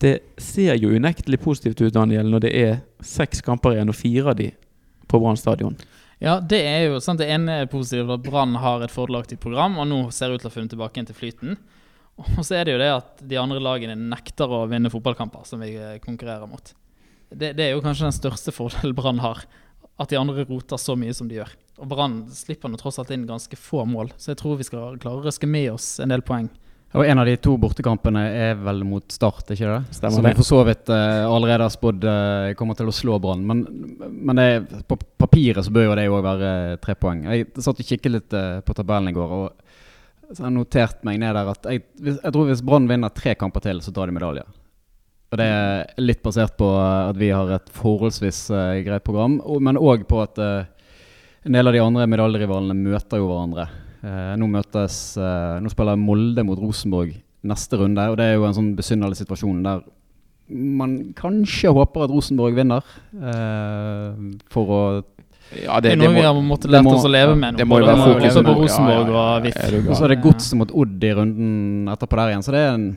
Det 0.02 0.16
ser 0.42 0.75
jo 0.82 0.90
unektelig 0.90 1.38
positivt 1.42 1.80
ut, 1.80 1.94
Daniel, 1.94 2.26
når 2.30 2.42
det 2.47 2.52
er 2.59 2.80
seks 3.06 3.42
kamper 3.47 3.76
igjen 3.76 3.92
og 3.92 3.99
fire 3.99 4.32
av 4.35 4.38
de 4.40 4.49
på 5.11 5.21
Brann 5.23 5.38
stadion. 5.38 5.76
Ja, 6.23 6.38
det 6.38 6.61
er 6.66 6.85
jo 6.87 6.99
sant. 7.02 7.18
Det 7.18 7.30
ene 7.30 7.62
er 7.62 7.71
positivt 7.71 8.11
at 8.11 8.23
Brann 8.26 8.54
har 8.62 8.82
et 8.82 8.94
fordelaktig 8.94 9.38
program, 9.42 9.78
og 9.78 9.88
nå 9.90 10.02
ser 10.14 10.30
det 10.30 10.38
ut 10.38 10.44
til 10.44 10.50
å 10.50 10.52
ha 10.52 10.56
funnet 10.56 10.75
tilbake 10.75 10.99
igjen 10.99 11.09
til 11.11 11.18
flyten. 11.18 11.56
Og 12.38 12.45
så 12.45 12.59
er 12.59 12.69
det 12.69 12.76
jo 12.76 12.83
det 12.83 12.90
at 12.92 13.25
de 13.28 13.38
andre 13.40 13.61
lagene 13.62 13.97
nekter 13.97 14.50
å 14.52 14.64
vinne 14.71 14.92
fotballkamper 14.92 15.47
som 15.49 15.62
vi 15.64 15.73
eh, 15.78 15.99
konkurrerer 16.04 16.49
mot. 16.50 16.73
Det, 17.33 17.54
det 17.57 17.64
er 17.64 17.75
jo 17.76 17.83
kanskje 17.85 18.09
den 18.11 18.16
største 18.19 18.54
fordelen 18.59 18.97
Brann 18.97 19.23
har. 19.25 19.45
At 20.00 20.11
de 20.12 20.19
andre 20.21 20.45
roter 20.49 20.81
så 20.81 20.97
mye 20.99 21.14
som 21.16 21.28
de 21.31 21.40
gjør. 21.40 21.52
Og 21.83 21.88
Brann 21.90 22.23
slipper 22.33 22.71
nå 22.71 22.78
tross 22.81 22.99
alt 23.00 23.12
inn 23.14 23.26
ganske 23.28 23.57
få 23.59 23.85
mål, 23.88 24.12
så 24.21 24.33
jeg 24.33 24.40
tror 24.42 24.59
vi 24.61 24.66
skal 24.69 24.99
klare 25.02 25.21
å 25.21 25.25
røske 25.25 25.49
med 25.49 25.71
oss 25.73 25.97
en 26.02 26.12
del 26.12 26.25
poeng. 26.26 26.50
Og 26.92 27.07
En 27.09 27.23
av 27.23 27.25
de 27.25 27.33
to 27.40 27.54
bortekampene 27.57 28.21
er 28.37 28.59
vel 28.61 28.83
mot 28.85 29.07
Start, 29.14 29.49
ikke 29.54 29.64
det? 29.64 29.97
Stemmer 29.97 30.19
Som 30.19 30.26
vi 30.28 30.33
for 30.37 30.45
så 30.45 30.59
vidt 30.69 30.90
uh, 30.92 31.25
allerede 31.25 31.64
har 31.64 31.73
spådd 31.73 32.04
uh, 32.04 32.50
kommer 32.59 32.76
til 32.76 32.90
å 32.90 32.92
slå 32.92 33.16
Brann. 33.23 33.47
Men, 33.49 33.62
men 34.12 34.37
det, 34.37 34.45
er- 34.45 34.83
på 34.85 34.99
papiret 35.23 35.64
så 35.64 35.73
bør 35.73 35.87
jo 35.88 35.95
det 35.97 36.04
òg 36.12 36.26
være 36.26 36.50
tre 36.85 36.97
poeng. 37.00 37.25
Jeg 37.33 37.49
satt 37.57 37.81
og 37.81 37.88
kikket 37.88 38.12
litt 38.12 38.37
uh, 38.37 38.61
på 38.66 38.76
tabellen 38.76 39.09
i 39.09 39.16
går. 39.16 39.33
og 39.38 39.81
så 40.32 40.40
jeg 40.40 40.48
har 40.48 40.54
notert 40.54 41.04
meg 41.06 41.20
ned 41.20 41.36
der 41.36 41.48
at 41.52 41.68
jeg, 41.68 41.84
jeg 42.00 42.32
tror 42.32 42.48
hvis 42.48 42.64
Brann 42.64 42.88
vinner 42.88 43.12
tre 43.12 43.34
kamper 43.38 43.64
til, 43.64 43.82
så 43.84 43.92
tar 43.94 44.08
de 44.08 44.16
medalje. 44.16 44.44
Og 45.32 45.38
det 45.40 45.46
er 45.48 46.02
litt 46.02 46.20
basert 46.24 46.58
på 46.60 46.66
at 46.76 47.16
vi 47.16 47.30
har 47.32 47.54
et 47.54 47.70
forholdsvis 47.72 48.42
uh, 48.52 48.80
greit 48.84 49.04
program, 49.04 49.38
og, 49.40 49.62
men 49.64 49.80
òg 49.80 50.04
på 50.08 50.20
at 50.24 50.40
uh, 50.40 50.68
en 51.48 51.56
del 51.56 51.68
av 51.68 51.76
de 51.76 51.80
andre 51.80 52.08
medaljerivalene 52.10 52.76
møter 52.76 53.20
jo 53.20 53.30
hverandre. 53.30 53.66
Uh, 54.02 54.34
nå 54.36 54.48
møtes 54.50 54.98
Nå 55.16 55.70
spiller 55.70 56.00
Molde 56.00 56.44
mot 56.44 56.58
Rosenborg 56.58 57.14
neste 57.48 57.78
runde, 57.80 58.04
og 58.10 58.18
det 58.18 58.28
er 58.28 58.36
jo 58.36 58.46
en 58.46 58.56
sånn 58.56 58.72
besynderlig 58.78 59.18
situasjon 59.22 59.64
der 59.64 59.82
man 60.52 61.14
kanskje 61.16 61.70
håper 61.72 62.04
at 62.04 62.12
Rosenborg 62.12 62.58
vinner 62.58 62.84
for 64.52 64.72
å 64.74 64.80
ja, 65.61 65.80
det, 65.80 65.90
det, 65.90 65.92
er 65.92 66.00
noe 66.00 66.12
må, 66.12 66.18
vi 66.18 66.25
har 66.26 66.38
måttet 66.47 66.73
lært 66.73 66.88
oss 66.88 67.04
å 67.06 67.11
leve 67.12 67.35
med. 67.38 67.59
Det 67.61 67.66
må 67.68 67.82
jo 67.82 67.88
være 67.90 68.06
fokus 68.06 68.38
på 68.38 68.54
Rosenborg 68.56 69.02
ja, 69.02 69.12
ja, 69.12 69.25
og 69.25 69.44
VIF. 69.47 69.61
Og 69.82 69.92
så 69.99 70.06
er 70.06 70.14
det 70.14 70.23
Godset 70.25 70.59
mot 70.61 70.73
Odd 70.82 71.04
i 71.04 71.12
runden 71.18 71.92
etterpå 71.92 72.18
der 72.21 72.32
igjen. 72.32 72.47
Så 72.47 72.54
det 72.54 72.64
er 72.64 72.73
en 72.73 72.88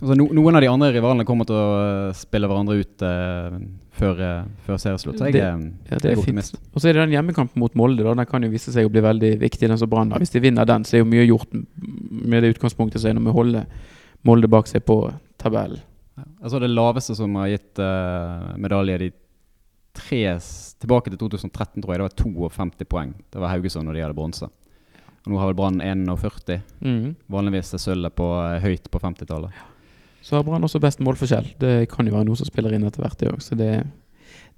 altså 0.00 0.18
no, 0.18 0.26
Noen 0.36 0.58
av 0.58 0.64
de 0.64 0.70
andre 0.70 0.90
rivalene 0.94 1.26
kommer 1.28 1.48
til 1.48 1.56
å 1.56 1.64
uh, 1.78 2.12
spille 2.16 2.50
hverandre 2.50 2.76
ut 2.80 3.06
uh, 3.06 3.56
før, 3.94 4.20
uh, 4.20 4.50
før 4.66 4.80
serieslutt. 4.82 5.18
Så 5.20 5.30
jeg, 5.30 5.38
det, 5.38 5.46
ja, 5.46 5.98
det 6.02 6.12
er, 6.12 6.18
er 6.18 6.26
fint. 6.26 6.60
Og 6.72 6.82
så 6.82 6.90
er 6.90 6.96
det 6.96 7.06
den 7.06 7.16
hjemmekampen 7.16 7.62
mot 7.62 7.74
Molde. 7.78 8.04
Da. 8.04 8.14
Den 8.18 8.30
kan 8.30 8.44
jo 8.44 8.52
vise 8.52 8.74
seg 8.74 8.88
å 8.88 8.92
bli 8.92 9.04
veldig 9.04 9.34
viktig. 9.42 9.68
den 9.70 9.80
som 9.80 9.90
Brann 9.90 10.14
Hvis 10.18 10.34
de 10.34 10.44
vinner 10.44 10.68
den, 10.68 10.86
så 10.88 10.98
er 10.98 11.04
jo 11.04 11.10
mye 11.10 11.26
gjort 11.28 11.54
med 11.54 12.44
det 12.44 12.54
utgangspunktet 12.56 13.02
som 13.02 13.12
er 13.12 13.18
når 13.18 13.28
vi 13.28 13.36
holder 13.38 13.90
Molde 14.24 14.48
bak 14.50 14.70
seg 14.70 14.86
på 14.88 14.98
tabellen. 15.40 15.82
Ja. 16.16 16.24
Altså 16.46 16.60
det 16.62 16.70
laveste 16.70 17.16
som 17.18 17.34
har 17.40 17.50
gitt 17.52 17.80
uh, 17.82 18.54
medalje 18.60 19.00
de 19.02 19.12
tre 19.94 20.22
tilbake 20.82 21.12
til 21.12 21.20
2013, 21.20 21.82
tror 21.82 21.94
jeg, 21.94 22.02
det 22.02 22.08
var 22.08 22.18
52 22.58 22.88
poeng. 22.90 23.14
Det 23.32 23.42
var 23.42 23.54
Haugesund 23.54 23.88
når 23.88 23.96
de 23.96 24.04
hadde 24.04 24.18
bronse. 24.18 24.50
Og 25.24 25.32
nå 25.32 25.38
har 25.40 25.48
vel 25.48 25.56
Brann 25.56 25.80
41. 25.80 26.58
Mm. 26.84 27.14
Vanligvis 27.32 27.72
er 27.72 27.80
sølvet 27.80 28.16
på, 28.18 28.26
eh, 28.44 28.60
høyt 28.60 28.90
på 28.92 29.00
50-tallet. 29.00 29.54
Ja. 29.56 29.70
Så 30.24 30.36
har 30.36 30.44
Brann 30.44 30.64
også 30.64 30.80
best 30.80 31.00
målforskjell. 31.04 31.54
Det 31.60 31.88
kan 31.92 32.06
jo 32.08 32.14
være 32.14 32.28
noe 32.28 32.36
som 32.40 32.48
spiller 32.48 32.72
inn 32.76 32.84
etter 32.88 33.04
hvert, 33.04 33.18
det 33.20 33.30
òg. 33.32 33.40
Så 33.44 33.56
det, 33.56 33.70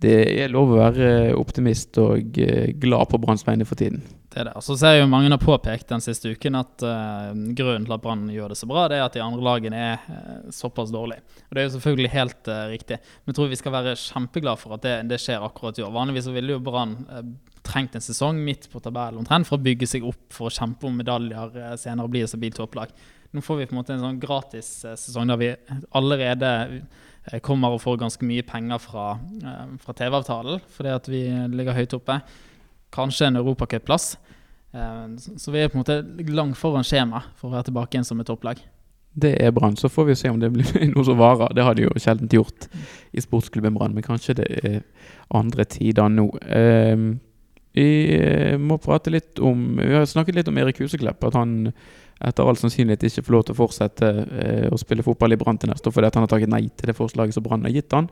det, 0.04 0.14
er 0.42 0.52
lov 0.52 0.74
å 0.74 0.78
være 0.80 1.08
optimist 1.38 1.96
og 2.02 2.36
eh, 2.42 2.72
glad 2.76 3.08
på 3.10 3.20
Branns 3.22 3.46
vegne 3.46 3.64
for 3.68 3.78
tiden. 3.80 4.02
Det 4.28 4.42
er 4.42 4.50
det. 4.50 4.60
Så 4.60 4.76
ser 4.76 4.98
jo 4.98 5.06
mange 5.08 5.30
har 5.32 5.40
påpekt 5.40 5.88
den 5.88 6.02
siste 6.04 6.34
uken 6.36 6.58
at 6.58 6.84
uh, 6.84 7.30
grunnen 7.56 7.86
til 7.86 7.94
at 7.96 8.02
Brann 8.04 8.26
gjør 8.28 8.52
det 8.52 8.58
så 8.60 8.68
bra, 8.68 8.84
det 8.92 8.98
er 8.98 9.06
at 9.06 9.16
de 9.16 9.22
andre 9.24 9.46
lagene 9.46 9.78
er 9.80 10.02
uh, 10.10 10.50
såpass 10.52 10.92
dårlige. 10.92 11.24
Og 11.46 11.56
Det 11.56 11.62
er 11.62 11.68
jo 11.68 11.74
selvfølgelig 11.78 12.12
helt 12.12 12.50
uh, 12.52 12.66
riktig. 12.68 12.98
Men 13.24 13.32
jeg 13.32 13.38
tror 13.38 13.48
vi 13.48 13.60
skal 13.62 13.76
være 13.78 13.96
kjempeglade 14.02 14.60
for 14.60 14.76
at 14.76 14.84
det, 14.84 14.96
det 15.14 15.22
skjer 15.22 15.46
akkurat 15.46 15.80
i 15.80 15.86
år. 15.86 15.94
Vanligvis 15.96 16.28
ville 16.36 16.58
jo 16.58 16.64
Brann 16.66 16.98
trengt 17.66 17.98
en 17.98 18.04
sesong 18.04 18.38
midt 18.46 18.68
på 18.72 18.80
tabellen 18.84 19.20
omtrent 19.20 19.48
for 19.48 19.58
å 19.58 19.66
bygge 19.66 19.88
seg 19.90 20.06
opp 20.06 20.32
for 20.34 20.48
å 20.48 20.54
kjempe 20.54 20.88
om 20.88 20.96
medaljer 20.96 21.76
senere 21.80 22.06
og 22.06 22.14
bli 22.14 22.22
et 22.24 22.32
stabilt 22.32 22.58
topplag. 22.60 22.94
Nå 23.34 23.42
får 23.44 23.60
vi 23.60 23.68
på 23.68 23.74
en 23.74 23.80
måte 23.80 23.94
en 23.96 24.04
sånn 24.04 24.22
gratis 24.22 24.68
sesong 24.86 25.32
der 25.32 25.40
vi 25.40 25.52
allerede 25.98 26.50
kommer 27.42 27.74
og 27.74 27.82
får 27.82 27.98
ganske 28.04 28.26
mye 28.26 28.44
penger 28.46 28.78
fra, 28.78 29.06
fra 29.82 29.94
TV-avtalen 29.98 30.62
fordi 30.76 30.92
at 30.94 31.08
vi 31.10 31.24
ligger 31.52 31.74
høyt 31.76 31.96
oppe 31.98 32.20
kanskje 32.94 33.26
en 33.26 33.36
europacupplass. 33.42 34.18
Eh, 34.72 35.06
så 35.36 35.52
vi 35.52 35.62
er 35.62 35.68
på 35.68 35.78
en 35.78 35.84
måte 35.84 36.32
langt 36.32 36.58
foran 36.58 36.86
skjema 36.86 37.24
for 37.36 37.50
å 37.50 37.56
være 37.56 37.70
tilbake 37.70 37.96
igjen 37.96 38.08
som 38.08 38.22
et 38.22 38.30
topplag. 38.30 38.62
Det 39.16 39.32
er 39.40 39.52
Brann. 39.56 39.78
Så 39.80 39.88
får 39.88 40.10
vi 40.10 40.18
se 40.18 40.30
om 40.30 40.40
det 40.40 40.52
blir 40.52 40.68
noe 40.94 41.04
som 41.06 41.18
varer. 41.18 41.54
Det 41.56 41.64
har 41.64 41.76
de 41.76 41.86
jo 41.86 41.94
sjelden 41.96 42.30
gjort 42.32 42.68
i 43.16 43.24
sportsklubben 43.24 43.76
Brann, 43.76 43.96
men 43.96 44.04
kanskje 44.04 44.36
det 44.42 44.48
er 44.60 44.82
andre 45.34 45.64
tider 45.64 46.12
nå. 46.12 46.28
Eh, 47.76 48.56
vi 48.56 48.62
må 48.64 48.78
prate 48.80 49.12
litt 49.12 49.40
om 49.44 49.76
Vi 49.76 49.92
har 49.92 50.06
snakket 50.08 50.38
litt 50.38 50.48
om 50.48 50.58
Erik 50.58 50.80
Huseklepp. 50.80 51.24
At 51.28 51.36
han 51.36 51.72
etter 52.24 52.48
all 52.48 52.56
sannsynlighet 52.56 53.04
ikke 53.04 53.26
får 53.26 53.34
lov 53.34 53.44
til 53.44 53.56
å 53.56 53.58
fortsette 53.58 54.08
eh, 54.08 54.66
å 54.72 54.80
spille 54.80 55.04
fotball 55.04 55.36
i 55.36 55.38
Brann 55.40 55.58
til 55.60 55.68
neste 55.68 55.90
år 55.90 55.92
fordi 55.92 56.08
han 56.14 56.24
har 56.24 56.32
takket 56.32 56.52
nei 56.52 56.62
til 56.72 56.88
det 56.88 56.96
forslaget 56.96 57.36
som 57.36 57.44
Brann 57.44 57.66
har 57.68 57.74
gitt 57.74 57.92
han. 57.92 58.08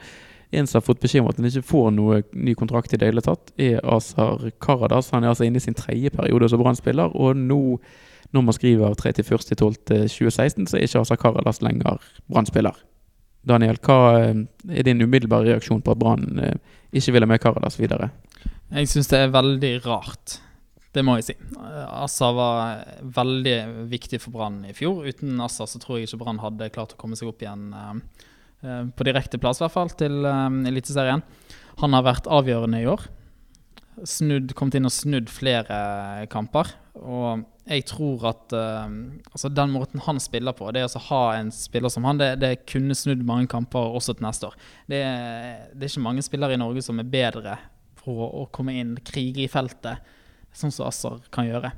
En 0.55 0.69
som 0.69 0.79
har 0.79 0.85
fått 0.87 1.01
beskjed 1.01 1.25
om 1.25 1.31
at 1.31 1.41
han 1.41 1.49
ikke 1.49 1.65
får 1.67 1.87
noe 1.97 2.21
ny 2.37 2.53
kontrakt 2.59 2.93
i 2.93 3.01
det 3.01 3.09
hele 3.09 3.25
tatt, 3.25 3.55
er 3.57 3.81
Azar 3.81 4.45
Karadas. 4.63 5.09
Han 5.15 5.25
er 5.25 5.33
altså 5.33 5.47
inne 5.49 5.59
i 5.59 5.65
sin 5.65 5.77
tredje 5.79 6.13
periode 6.15 6.51
som 6.53 6.61
Brann-spiller, 6.61 7.17
og 7.17 7.41
nå 7.41 7.79
når 8.35 8.43
man 8.45 8.57
skriver 8.57 8.95
31.12.2016, 8.99 10.69
så 10.69 10.77
er 10.77 10.85
ikke 10.85 11.01
Azar 11.01 11.19
Karadas 11.23 11.63
lenger 11.65 12.03
Brann-spiller. 12.29 12.77
Daniel, 13.49 13.81
hva 13.85 13.99
eh, 14.21 14.45
er 14.73 14.87
din 14.87 15.03
umiddelbare 15.05 15.53
reaksjon 15.53 15.83
på 15.85 15.95
at 15.95 16.01
Brann 16.01 16.41
eh, 16.43 16.57
ikke 16.93 17.17
vil 17.17 17.27
ha 17.27 17.31
med 17.31 17.43
Karadas 17.43 17.81
videre? 17.81 18.11
Jeg 18.73 18.91
syns 18.91 19.11
det 19.13 19.21
er 19.21 19.35
veldig 19.35 19.75
rart. 19.85 20.39
Det 20.95 21.03
må 21.05 21.19
jeg 21.19 21.27
si. 21.27 21.35
Assa 21.59 22.31
var 22.33 22.85
veldig 23.17 23.89
viktig 23.91 24.21
for 24.23 24.35
Brann 24.37 24.63
i 24.69 24.73
fjor. 24.77 25.03
Uten 25.05 25.43
Assa 25.43 25.67
så 25.69 25.81
tror 25.83 25.99
jeg 25.99 26.09
ikke 26.09 26.23
Brann 26.23 26.41
hadde 26.43 26.71
klart 26.75 26.95
å 26.95 27.01
komme 27.01 27.19
seg 27.19 27.33
opp 27.33 27.43
igjen 27.43 27.73
eh, 27.75 28.25
Eh, 28.65 28.87
på 28.97 29.05
direkte 29.05 29.41
plass, 29.41 29.61
i 29.61 29.67
hvert 29.67 29.75
fall, 29.75 29.93
til 29.99 30.25
um, 30.25 30.63
Eliteserien. 30.69 31.23
Han 31.83 31.97
har 31.97 32.07
vært 32.07 32.31
avgjørende 32.33 32.81
i 32.81 32.89
år. 32.89 33.03
Snudd, 34.09 34.55
kommet 34.57 34.79
inn 34.79 34.89
og 34.89 34.95
snudd 34.95 35.29
flere 35.31 35.77
kamper. 36.33 36.73
Og 36.97 37.45
jeg 37.69 37.85
tror 37.89 38.25
at 38.29 38.53
altså 38.55 39.49
den 39.53 39.73
måten 39.73 40.03
han 40.05 40.19
spiller 40.21 40.55
på, 40.57 40.69
det 40.75 40.85
å 40.85 41.03
ha 41.09 41.21
en 41.39 41.51
spiller 41.55 41.93
som 41.93 42.07
han, 42.07 42.19
det, 42.21 42.35
det 42.43 42.53
kunne 42.71 42.97
snudd 42.99 43.23
mange 43.27 43.49
kamper 43.51 43.97
også 43.99 44.17
til 44.17 44.27
neste 44.27 44.51
år. 44.51 44.59
Det, 44.91 45.01
det, 45.73 45.81
er 45.81 45.93
ikke 45.93 46.05
mange 46.05 46.27
spillere 46.27 46.57
i 46.57 46.61
Norge 46.61 46.85
som 46.85 47.01
er 47.01 47.09
bedre 47.11 47.57
på 48.05 48.15
å 48.15 48.45
komme 48.55 48.77
inn, 48.81 48.95
krige 49.05 49.47
i 49.47 49.51
feltet, 49.51 50.05
sånn 50.55 50.73
som 50.75 50.87
Assar 50.91 51.25
kan 51.35 51.49
gjøre 51.49 51.73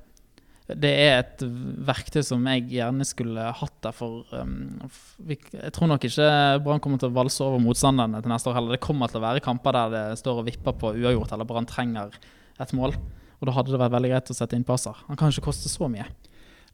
det 0.67 0.91
er 0.99 1.21
et 1.21 1.43
verktøy 1.87 2.25
som 2.27 2.47
jeg 2.51 2.65
gjerne 2.75 3.05
skulle 3.07 3.43
hatt 3.55 3.75
der 3.85 3.95
for 3.95 4.25
um, 4.35 4.89
Jeg 5.29 5.71
tror 5.77 5.93
nok 5.93 6.07
ikke 6.09 6.31
Brann 6.65 6.83
kommer 6.83 6.99
til 6.99 7.13
å 7.13 7.15
valse 7.15 7.45
over 7.45 7.63
motstanderne 7.63 8.19
til 8.23 8.33
neste 8.33 8.51
år 8.51 8.59
heller. 8.59 8.75
Det 8.75 8.83
kommer 8.83 9.11
til 9.11 9.21
å 9.21 9.27
være 9.29 9.45
kamper 9.45 9.77
der 9.77 9.95
det 9.95 10.05
står 10.19 10.43
og 10.43 10.49
vipper 10.49 10.75
på 10.75 10.91
uavgjort, 10.97 11.37
eller 11.37 11.47
Brann 11.47 11.71
trenger 11.71 12.19
et 12.59 12.75
mål. 12.75 12.97
Og 13.39 13.47
da 13.47 13.55
hadde 13.55 13.75
det 13.75 13.81
vært 13.85 13.95
veldig 13.95 14.11
greit 14.11 14.33
å 14.33 14.39
sette 14.41 14.59
inn 14.59 14.67
passer. 14.67 14.97
Han 15.07 15.21
kan 15.21 15.31
ikke 15.31 15.47
koste 15.47 15.71
så 15.71 15.87
mye. 15.93 16.09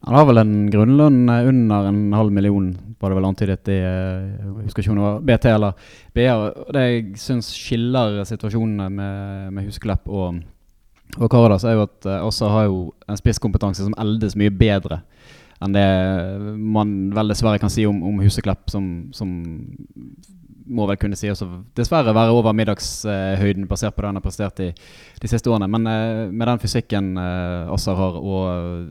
Han 0.02 0.16
har 0.18 0.26
vel 0.26 0.42
en 0.42 0.54
grunnlønn 0.72 1.20
under 1.30 1.88
en 1.88 2.00
halv 2.16 2.32
million, 2.34 2.72
var 2.98 3.12
det 3.12 3.18
vel 3.18 3.28
antydet 3.28 3.70
i 3.70 3.76
eh, 3.78 4.32
jeg 4.38 4.66
husker 4.66 4.82
ikke 4.82 4.94
om 4.94 4.98
det 4.98 5.04
var 5.08 5.22
BT 5.28 5.46
eller 5.52 5.92
BA. 6.14 6.32
Det 6.74 6.82
jeg 6.86 7.04
syns 7.22 7.52
skiller 7.54 8.22
situasjonene 8.26 8.88
med, 8.90 9.52
med 9.54 9.70
Husklepp 9.70 10.10
og 10.10 10.42
og 11.20 11.28
Karadas 11.28 11.66
er 11.68 11.74
jo 11.76 11.82
at 11.84 12.06
Assa 12.08 12.48
har 12.48 12.70
jo 12.70 12.76
en 13.04 13.18
spisskompetanse 13.20 13.84
som 13.84 13.92
eldes 14.00 14.32
mye 14.40 14.48
bedre 14.48 15.02
enn 15.62 15.74
det 15.76 15.88
man 16.58 16.94
vel 17.14 17.32
dessverre 17.32 17.60
kan 17.62 17.70
si 17.70 17.84
om, 17.86 18.00
om 18.06 18.20
Huseklepp, 18.22 18.70
som, 18.72 18.86
som, 19.14 19.30
må 20.72 20.86
vel 20.88 20.98
kunne 20.98 21.18
si 21.18 21.30
også 21.30 21.48
dessverre 21.76 22.14
være 22.16 22.34
over 22.34 22.54
middagshøyden, 22.56 23.68
basert 23.70 23.94
på 23.94 24.02
det 24.02 24.10
han 24.10 24.18
har 24.18 24.24
prestert 24.24 24.62
i 24.62 24.70
de 24.72 25.30
siste 25.30 25.50
årene. 25.50 25.68
Men 25.70 25.86
med 26.32 26.46
den 26.48 26.62
fysikken 26.62 27.12
uh, 27.18 27.72
Assar 27.74 27.98
har, 27.98 28.18
og 28.18 28.88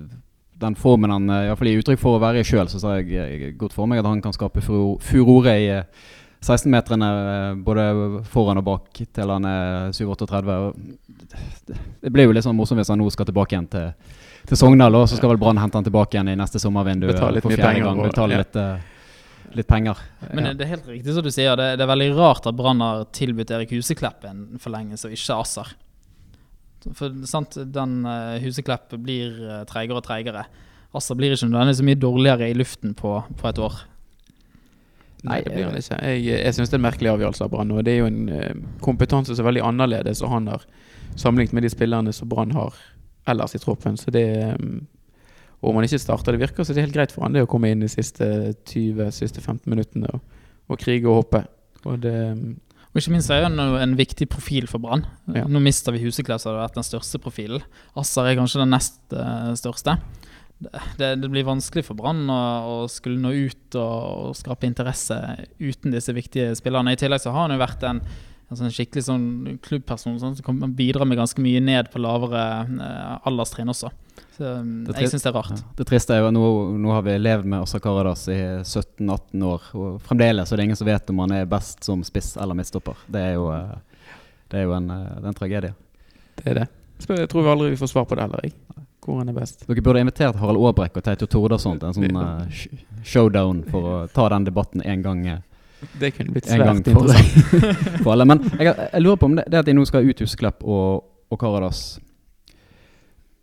den 0.62 0.78
formen 0.80 1.14
han 1.14 1.30
uh, 1.30 1.44
iallfall 1.50 1.72
gir 1.72 1.84
uttrykk 1.84 2.02
for 2.02 2.18
å 2.18 2.24
være 2.24 2.42
i 2.42 2.48
sjøl, 2.48 2.70
så 2.72 2.82
ser 2.82 3.02
jeg 3.02 3.54
godt 3.60 3.76
for 3.76 3.90
meg 3.90 4.02
at 4.02 4.10
han 4.10 4.24
kan 4.24 4.36
skape 4.36 4.64
furore 4.64 5.56
i 5.58 5.70
16-meterne 6.42 7.08
både 7.62 7.84
foran 8.32 8.58
og 8.58 8.66
bak 8.66 9.02
til 9.14 9.30
han 9.30 9.46
er 9.46 9.92
7-38 9.94 10.42
det 12.02 12.10
blir 12.10 12.26
jo 12.26 12.34
litt 12.34 12.46
sånn 12.46 12.58
morsomt 12.58 12.82
hvis 12.82 12.90
han 12.92 12.98
nå 13.02 13.10
skal 13.14 13.28
tilbake 13.30 13.56
igjen 13.56 13.68
til, 13.72 14.16
til 14.50 14.60
Sogndal, 14.60 14.98
og 14.98 15.06
så 15.10 15.20
skal 15.20 15.34
vel 15.34 15.42
Brann 15.42 15.62
hente 15.62 15.78
han 15.78 15.86
tilbake 15.86 16.18
igjen 16.18 16.32
i 16.34 16.40
neste 16.40 16.60
sommervindu. 16.62 17.08
Betale 17.12 17.38
litt 17.38 17.48
mye 17.48 17.62
penger. 17.62 17.86
Gang, 17.86 18.02
betale 18.08 18.42
litt, 18.42 18.58
litt, 19.60 19.70
penger. 19.70 20.02
Men 20.32 20.50
ja. 20.50 20.56
det 20.58 20.66
er 20.66 20.74
helt 20.74 20.90
riktig 20.90 21.16
som 21.16 21.26
du 21.26 21.32
sier, 21.34 21.54
det, 21.60 21.76
det 21.78 21.86
er 21.86 21.94
veldig 21.94 22.10
rart 22.18 22.50
at 22.50 22.58
Brann 22.58 22.82
har 22.84 23.06
tilbudt 23.16 23.54
Erik 23.54 23.76
Huseklepp 23.78 24.26
en 24.28 24.44
forlengelse, 24.62 25.08
og 25.08 25.16
ikke 25.18 25.38
Asser. 25.38 25.76
For 26.98 27.14
sant, 27.30 27.58
den 27.74 28.02
uh, 28.08 28.40
Huseklepp 28.42 28.96
blir 29.04 29.38
uh, 29.46 29.62
treigere 29.70 30.02
og 30.02 30.06
treigere. 30.06 30.46
Altså 30.98 31.16
blir 31.16 31.34
ikke 31.36 31.48
nødvendigvis 31.48 31.82
så 31.82 31.88
mye 31.88 32.02
dårligere 32.02 32.50
i 32.50 32.58
luften 32.58 32.96
på, 32.98 33.16
på 33.38 33.50
et 33.50 33.60
år. 33.62 33.76
Nei, 35.22 35.44
det 35.46 35.54
blir 35.54 35.68
han 35.70 35.78
ikke. 35.78 36.00
Jeg, 36.02 36.24
jeg 36.32 36.56
syns 36.58 36.72
det 36.72 36.78
er 36.78 36.82
en 36.82 36.88
merkelig 36.88 37.12
avgjørelse 37.12 37.46
av 37.46 37.52
Brann. 37.54 37.74
Og 37.76 37.86
det 37.86 37.94
er 37.94 38.02
jo 38.02 38.10
en 38.10 38.32
uh, 38.32 38.64
kompetanse 38.82 39.36
som 39.36 39.46
er 39.46 39.52
veldig 39.52 39.68
annerledes, 39.68 40.24
og 40.26 40.34
han 40.34 40.50
har 40.50 40.66
sammenlignet 41.20 41.54
med 41.58 41.68
de 41.68 41.72
spillerne 41.74 42.16
som 42.16 42.30
Brann 42.32 42.56
har 42.58 42.80
ellers 43.30 43.56
i 43.56 43.62
troppen. 43.62 44.00
Så 44.00 44.12
det 44.12 44.26
um, 44.60 44.88
Om 45.62 45.76
han 45.78 45.86
ikke 45.86 46.00
starter, 46.02 46.34
det 46.34 46.42
virker 46.42 46.66
så 46.66 46.74
det 46.74 46.82
er 46.82 46.88
helt 46.88 46.96
greit 46.96 47.12
for 47.14 47.22
han 47.22 47.36
det 47.36 47.44
å 47.46 47.50
komme 47.50 47.70
inn 47.70 47.84
de 47.84 47.90
siste 47.92 48.26
20, 48.66 49.12
siste 49.14 49.44
15 49.44 49.70
minuttene 49.70 50.10
og, 50.10 50.24
og 50.74 50.80
krige 50.82 51.06
og 51.06 51.20
hoppe. 51.20 51.44
Og 51.86 52.00
det 52.02 52.16
og 52.92 53.00
ikke 53.00 53.14
minst 53.14 53.32
er 53.32 53.46
han 53.46 53.60
en 53.60 53.94
viktig 53.96 54.28
profil 54.32 54.66
for 54.68 54.84
Brann. 54.84 55.06
Ja. 55.32 55.46
Nå 55.48 55.62
mister 55.64 55.96
vi 55.96 56.04
Huseklepp, 56.04 56.42
som 56.44 56.54
har 56.54 56.66
vært 56.66 56.80
den 56.80 56.88
største 56.88 57.22
profilen. 57.24 57.64
Asser 57.96 58.28
er 58.28 58.36
kanskje 58.40 58.60
den 58.64 58.74
nest 58.76 59.00
uh, 59.16 59.54
største. 59.56 59.96
Det, 60.62 61.08
det, 61.24 61.30
blir 61.32 61.48
vanskelig 61.48 61.86
for 61.88 61.98
Brann 61.98 62.28
å, 62.30 62.42
å, 62.68 62.74
skulle 62.92 63.22
nå 63.24 63.32
ut 63.32 63.78
og, 63.80 63.96
og, 64.28 64.36
skape 64.38 64.68
interesse 64.68 65.18
uten 65.58 65.96
disse 65.96 66.14
viktige 66.14 66.52
spillerne. 66.60 66.94
I 66.94 67.00
tillegg 67.00 67.24
så 67.24 67.34
har 67.34 67.48
han 67.48 67.56
jo 67.56 67.64
vært 67.64 67.88
en 67.88 68.04
en 68.52 68.60
sånn 68.60 68.74
skikkelig 68.76 69.06
sånn 69.08 69.28
klubbperson 69.64 70.18
sånn, 70.20 70.36
som 70.36 70.60
kan 70.60 70.76
bidra 70.76 71.08
med 71.08 71.20
ganske 71.22 71.40
mye 71.44 71.62
ned 71.64 71.88
på 71.92 72.02
lavere 72.04 72.42
eh, 72.68 73.14
alderstrinn 73.30 73.72
også. 73.72 73.92
Um, 74.42 74.84
Det 74.86 74.96
jeg 74.96 75.04
trist. 75.04 75.14
syns 75.16 75.24
det 75.26 75.30
er 75.30 75.36
rart. 75.38 75.52
Ja. 75.54 75.74
Det 75.78 75.86
triste 75.90 76.16
er 76.16 76.24
jo 76.24 76.28
at 76.32 76.36
nå, 76.36 76.46
nå 76.82 76.94
har 76.96 77.06
vi 77.06 77.16
levd 77.20 77.48
med 77.54 77.62
Oscar 77.62 77.84
Karadas 77.84 78.28
i 78.34 78.40
17-18 78.64 79.46
år, 79.46 79.70
og 79.78 80.02
fremdeles 80.08 80.52
er 80.52 80.58
det 80.58 80.68
ingen 80.70 80.80
som 80.80 80.90
vet 80.90 81.14
om 81.14 81.24
han 81.24 81.36
er 81.38 81.50
best 81.50 81.84
som 81.86 82.04
spiss 82.08 82.34
eller 82.42 82.58
midtstopper. 82.58 83.04
Det 83.12 83.22
er 83.22 83.34
jo, 83.38 83.50
eh, 83.54 84.08
det 84.52 84.62
er 84.62 84.68
jo 84.68 84.76
en, 84.78 84.90
eh, 84.90 85.10
det 85.20 85.24
er 85.24 85.32
en 85.34 85.38
tragedie. 85.38 85.74
Det 86.42 86.48
er 86.48 86.60
det. 86.62 86.68
Jeg 87.08 87.30
tror 87.30 87.46
vi 87.46 87.54
aldri 87.54 87.70
vi 87.74 87.80
får 87.82 87.94
svar 87.94 88.06
på 88.10 88.18
det 88.18 88.26
heller, 88.28 88.44
jeg. 88.44 88.54
Hvor 89.02 89.18
han 89.18 89.30
er 89.30 89.34
best. 89.34 89.64
Dere 89.66 89.82
burde 89.82 90.02
invitert 90.04 90.38
Harald 90.38 90.62
Aabrekk 90.62 91.00
og 91.00 91.06
Teito 91.06 91.26
Tordasson 91.26 91.80
til 91.82 91.90
en 91.90 91.96
sånn 91.98 92.18
uh, 92.18 92.68
showdown 93.02 93.64
for 93.72 93.88
å 93.90 93.96
ta 94.14 94.28
den 94.30 94.46
debatten 94.46 94.84
en 94.86 95.02
gang. 95.02 95.24
Det 95.98 96.12
kunne 96.14 96.36
blitt 96.36 96.46
svært 96.46 96.84
interessant. 96.84 97.58
for 98.04 98.14
alle. 98.14 98.28
Men 98.30 98.44
jeg, 98.60 98.70
jeg 98.70 99.02
lurer 99.02 99.18
på 99.18 99.32
om 99.32 99.40
det, 99.40 99.48
det 99.50 99.64
at 99.64 99.66
de 99.66 99.74
nå 99.74 99.88
skal 99.90 100.06
ut 100.06 100.22
Huseklepp 100.22 100.62
og, 100.62 101.02
og 101.34 101.42
Karadas 101.42 101.82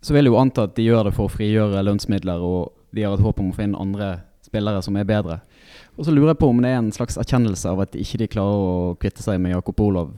Så 0.08 0.14
vil 0.16 0.24
jeg 0.24 0.32
jo 0.32 0.38
anta 0.40 0.64
at 0.64 0.72
de 0.78 0.86
gjør 0.86 1.10
det 1.10 1.10
for 1.18 1.28
å 1.28 1.32
frigjøre 1.32 1.82
lønnsmidler, 1.84 2.40
og 2.40 2.70
de 2.96 3.04
har 3.04 3.12
et 3.12 3.20
håp 3.20 3.42
om 3.42 3.50
å 3.52 3.56
finne 3.56 3.76
andre 3.76 4.06
spillere 4.46 4.80
som 4.80 4.96
er 4.96 5.04
bedre. 5.04 5.42
Og 6.00 6.06
så 6.06 6.14
lurer 6.14 6.32
jeg 6.32 6.40
på 6.40 6.48
om 6.48 6.62
det 6.64 6.70
er 6.72 6.78
en 6.80 6.88
slags 6.94 7.18
erkjennelse 7.20 7.68
av 7.68 7.82
at 7.84 7.92
de 7.92 8.00
ikke 8.00 8.22
de 8.22 8.30
klarer 8.32 8.62
å 8.70 8.94
kvitte 9.02 9.20
seg 9.20 9.36
med 9.44 9.52
Jakob 9.52 9.82
Olov 9.84 10.14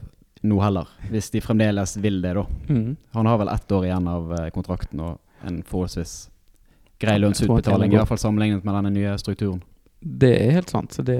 nå 0.46 0.60
heller, 0.62 0.86
hvis 1.10 1.32
de 1.34 1.42
fremdeles 1.42 1.96
vil 2.00 2.20
det, 2.22 2.36
da. 2.38 2.44
Mm. 2.70 2.94
Han 3.16 3.28
har 3.28 3.40
vel 3.42 3.50
ett 3.52 3.74
år 3.74 3.88
igjen 3.88 4.06
av 4.08 4.30
eh, 4.38 4.46
kontrakten 4.54 5.02
og 5.04 5.48
en 5.50 5.58
forholdsvis 5.66 6.14
grei 7.02 7.18
lønnsutbetaling, 7.18 7.90
i 7.90 7.98
hvert 7.98 8.12
fall 8.12 8.22
sammenlignet 8.22 8.64
med 8.64 8.78
denne 8.78 8.94
nye 8.94 9.16
strukturen. 9.18 9.58
Det 10.00 10.30
er 10.36 10.54
helt 10.60 10.70
sant. 10.70 10.94
Så 10.94 11.02
det, 11.04 11.18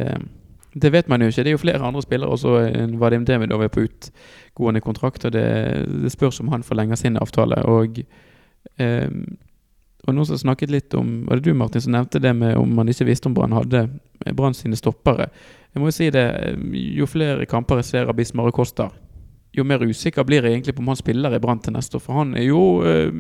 det 0.73 0.93
vet 0.95 1.11
man 1.11 1.21
jo 1.21 1.29
ikke. 1.29 1.43
Det 1.43 1.51
er 1.51 1.59
jo 1.59 1.65
flere 1.67 1.85
andre 1.85 2.05
spillere 2.05 2.33
også. 2.33 2.55
enn 2.71 2.97
Vadim 3.03 3.27
Demidov 3.29 3.67
er 3.67 3.73
på 3.73 3.89
utgående 3.89 4.85
kontrakt, 4.85 5.27
og 5.27 5.35
det, 5.35 5.45
det 6.05 6.13
spørs 6.15 6.41
om 6.45 6.53
han 6.55 6.65
forlenger 6.65 7.01
sin 7.01 7.19
avtale. 7.21 7.61
Og, 7.69 8.01
eh, 8.79 9.09
og 10.09 10.15
noen 10.17 10.27
som 10.27 10.39
snakket 10.41 10.71
litt 10.73 10.95
om 10.97 11.27
Var 11.29 11.37
det 11.37 11.45
du, 11.45 11.55
Martin, 11.55 11.81
som 11.85 11.93
nevnte 11.93 12.21
det 12.25 12.33
med 12.35 12.57
om 12.57 12.71
man 12.75 12.89
ikke 12.89 13.05
visste 13.07 13.29
om 13.29 13.35
Brann 13.37 13.53
hadde 13.53 13.83
Brann 14.35 14.55
sine 14.57 14.77
stoppere? 14.79 15.27
Jeg 15.75 15.83
må 15.83 15.91
jo 15.91 15.93
si 15.93 16.09
det, 16.11 16.25
eh, 16.41 16.57
jo 16.97 17.07
flere 17.07 17.47
kamper 17.47 17.77
jeg 17.83 17.85
ser 17.91 18.09
av 18.09 18.17
Bismar 18.17 18.49
og 18.49 18.55
Costa, 18.57 18.89
jo 19.57 19.65
mer 19.65 19.79
usikker 19.83 20.25
blir 20.25 20.43
jeg 20.43 20.53
egentlig 20.57 20.75
på 20.77 20.81
om 20.85 20.89
han 20.89 20.97
spiller 20.97 21.35
i 21.35 21.39
Brann 21.43 21.59
til 21.61 21.73
neste 21.75 21.97
år. 21.99 22.01
For 22.05 22.15
han 22.15 22.35
er 22.37 22.45
jo, 22.49 22.63
eh, 22.83 23.11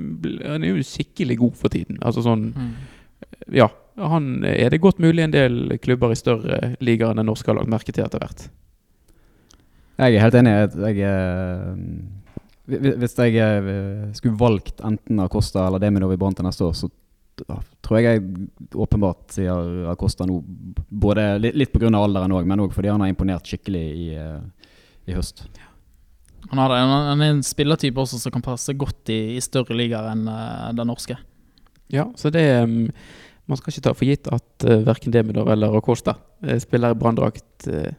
han 0.46 0.64
er 0.64 0.68
jo 0.76 0.82
skikkelig 0.82 1.36
god 1.38 1.56
for 1.56 1.68
tiden. 1.68 1.98
Altså 2.02 2.22
sånn 2.22 2.52
Mm. 2.54 2.72
ja, 3.52 3.68
han 3.98 4.44
er 4.44 4.70
det 4.70 4.80
godt 4.80 4.98
mulig 4.98 5.22
en 5.24 5.30
del 5.32 5.78
klubber 5.78 6.10
i 6.12 6.14
større 6.16 6.76
ligaer 6.80 7.10
enn 7.10 7.16
den 7.20 7.26
norske 7.26 7.46
har 7.50 7.56
lagt 7.56 7.68
merke 7.68 7.92
til 7.92 8.04
etter 8.04 8.18
hvert. 8.18 8.48
Jeg 10.00 10.14
er 10.16 10.20
helt 10.24 10.34
enig. 10.34 10.52
Jeg, 10.54 10.70
jeg, 10.96 10.98
eh, 11.04 11.74
hvi- 11.76 12.19
hvis 12.70 13.18
jeg 13.18 13.36
eh, 13.40 14.08
skulle 14.16 14.38
valgt 14.38 14.82
enten 14.86 15.22
Acosta 15.22 15.66
eller 15.66 15.82
Demidov 15.82 16.12
i 16.14 16.18
Brann 16.20 16.36
til 16.36 16.46
neste 16.46 16.66
år, 16.66 16.74
så 16.76 16.90
tror 17.84 17.98
jeg 17.98 18.06
jeg 18.06 18.74
åpenbart 18.74 19.34
sier 19.34 19.88
Acosta 19.90 20.26
nå. 20.28 20.40
Både 20.88 21.38
litt, 21.40 21.72
pga. 21.72 21.90
alderen 21.96 22.34
òg, 22.36 22.46
men 22.48 22.62
òg 22.64 22.74
fordi 22.76 22.92
han 22.92 23.02
har 23.02 23.12
imponert 23.12 23.48
skikkelig 23.48 23.84
i, 23.96 24.06
eh, 24.18 24.70
i 25.10 25.16
høst. 25.16 25.46
Han, 26.50 26.58
har 26.58 26.74
han 26.74 27.20
er 27.20 27.34
en 27.34 27.42
spillertype 27.46 28.00
også 28.00 28.18
som 28.18 28.34
kan 28.34 28.44
passe 28.44 28.74
godt 28.74 29.12
i, 29.12 29.36
i 29.36 29.42
større 29.44 29.76
ligaer 29.76 30.12
enn 30.12 30.26
eh, 30.30 30.68
den 30.76 30.90
norske. 30.90 31.18
Ja, 31.90 32.06
så 32.16 32.30
det 32.30 32.44
um, 32.62 32.92
Man 33.50 33.58
skal 33.58 33.72
ikke 33.72 33.82
ta 33.82 33.92
for 33.98 34.06
gitt 34.06 34.28
at 34.30 34.64
uh, 34.68 34.84
verken 34.86 35.10
Demidov 35.10 35.48
eller 35.50 35.72
Acosta 35.74 36.12
spiller 36.62 36.94
Branndrakt 36.94 37.66
uh, 37.66 37.90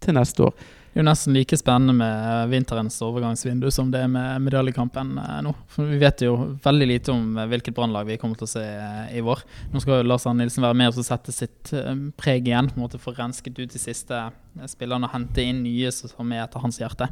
til 0.00 0.16
neste 0.16 0.46
år. 0.46 0.54
Det 0.94 1.00
er 1.00 1.02
jo 1.02 1.08
nesten 1.08 1.34
like 1.34 1.56
spennende 1.58 1.90
med 1.98 2.50
vinterens 2.52 3.00
overgangsvindu 3.02 3.64
som 3.74 3.88
det 3.90 4.04
er 4.04 4.10
med 4.12 4.44
medaljekampen 4.46 5.16
eh, 5.18 5.40
nå. 5.42 5.50
For 5.74 5.90
Vi 5.90 5.96
vet 5.98 6.22
jo 6.22 6.36
veldig 6.62 6.86
lite 6.86 7.10
om 7.10 7.32
eh, 7.34 7.48
hvilket 7.50 7.74
brannlag 7.74 8.06
vi 8.06 8.16
kommer 8.22 8.38
til 8.38 8.46
å 8.46 8.52
se 8.52 8.62
eh, 8.62 9.16
i 9.18 9.22
vår. 9.26 9.42
Nå 9.72 9.82
skal 9.82 10.06
Lars 10.06 10.28
Arne 10.30 10.44
Nilsen 10.44 10.62
være 10.62 10.78
med 10.78 10.94
og 10.94 11.02
sette 11.08 11.34
sitt 11.34 11.72
eh, 11.74 11.90
preg 12.14 12.46
igjen. 12.46 12.70
på 12.70 12.78
en 12.78 12.84
måte 12.84 13.02
Få 13.02 13.10
rensket 13.16 13.58
ut 13.58 13.74
de 13.74 13.82
siste 13.82 14.14
eh, 14.14 14.70
spillerne 14.70 15.10
og 15.10 15.16
hente 15.16 15.42
inn 15.42 15.64
nye 15.66 15.90
som 15.90 16.30
er 16.30 16.44
etter 16.44 16.62
hans 16.62 16.78
hjerte. 16.78 17.10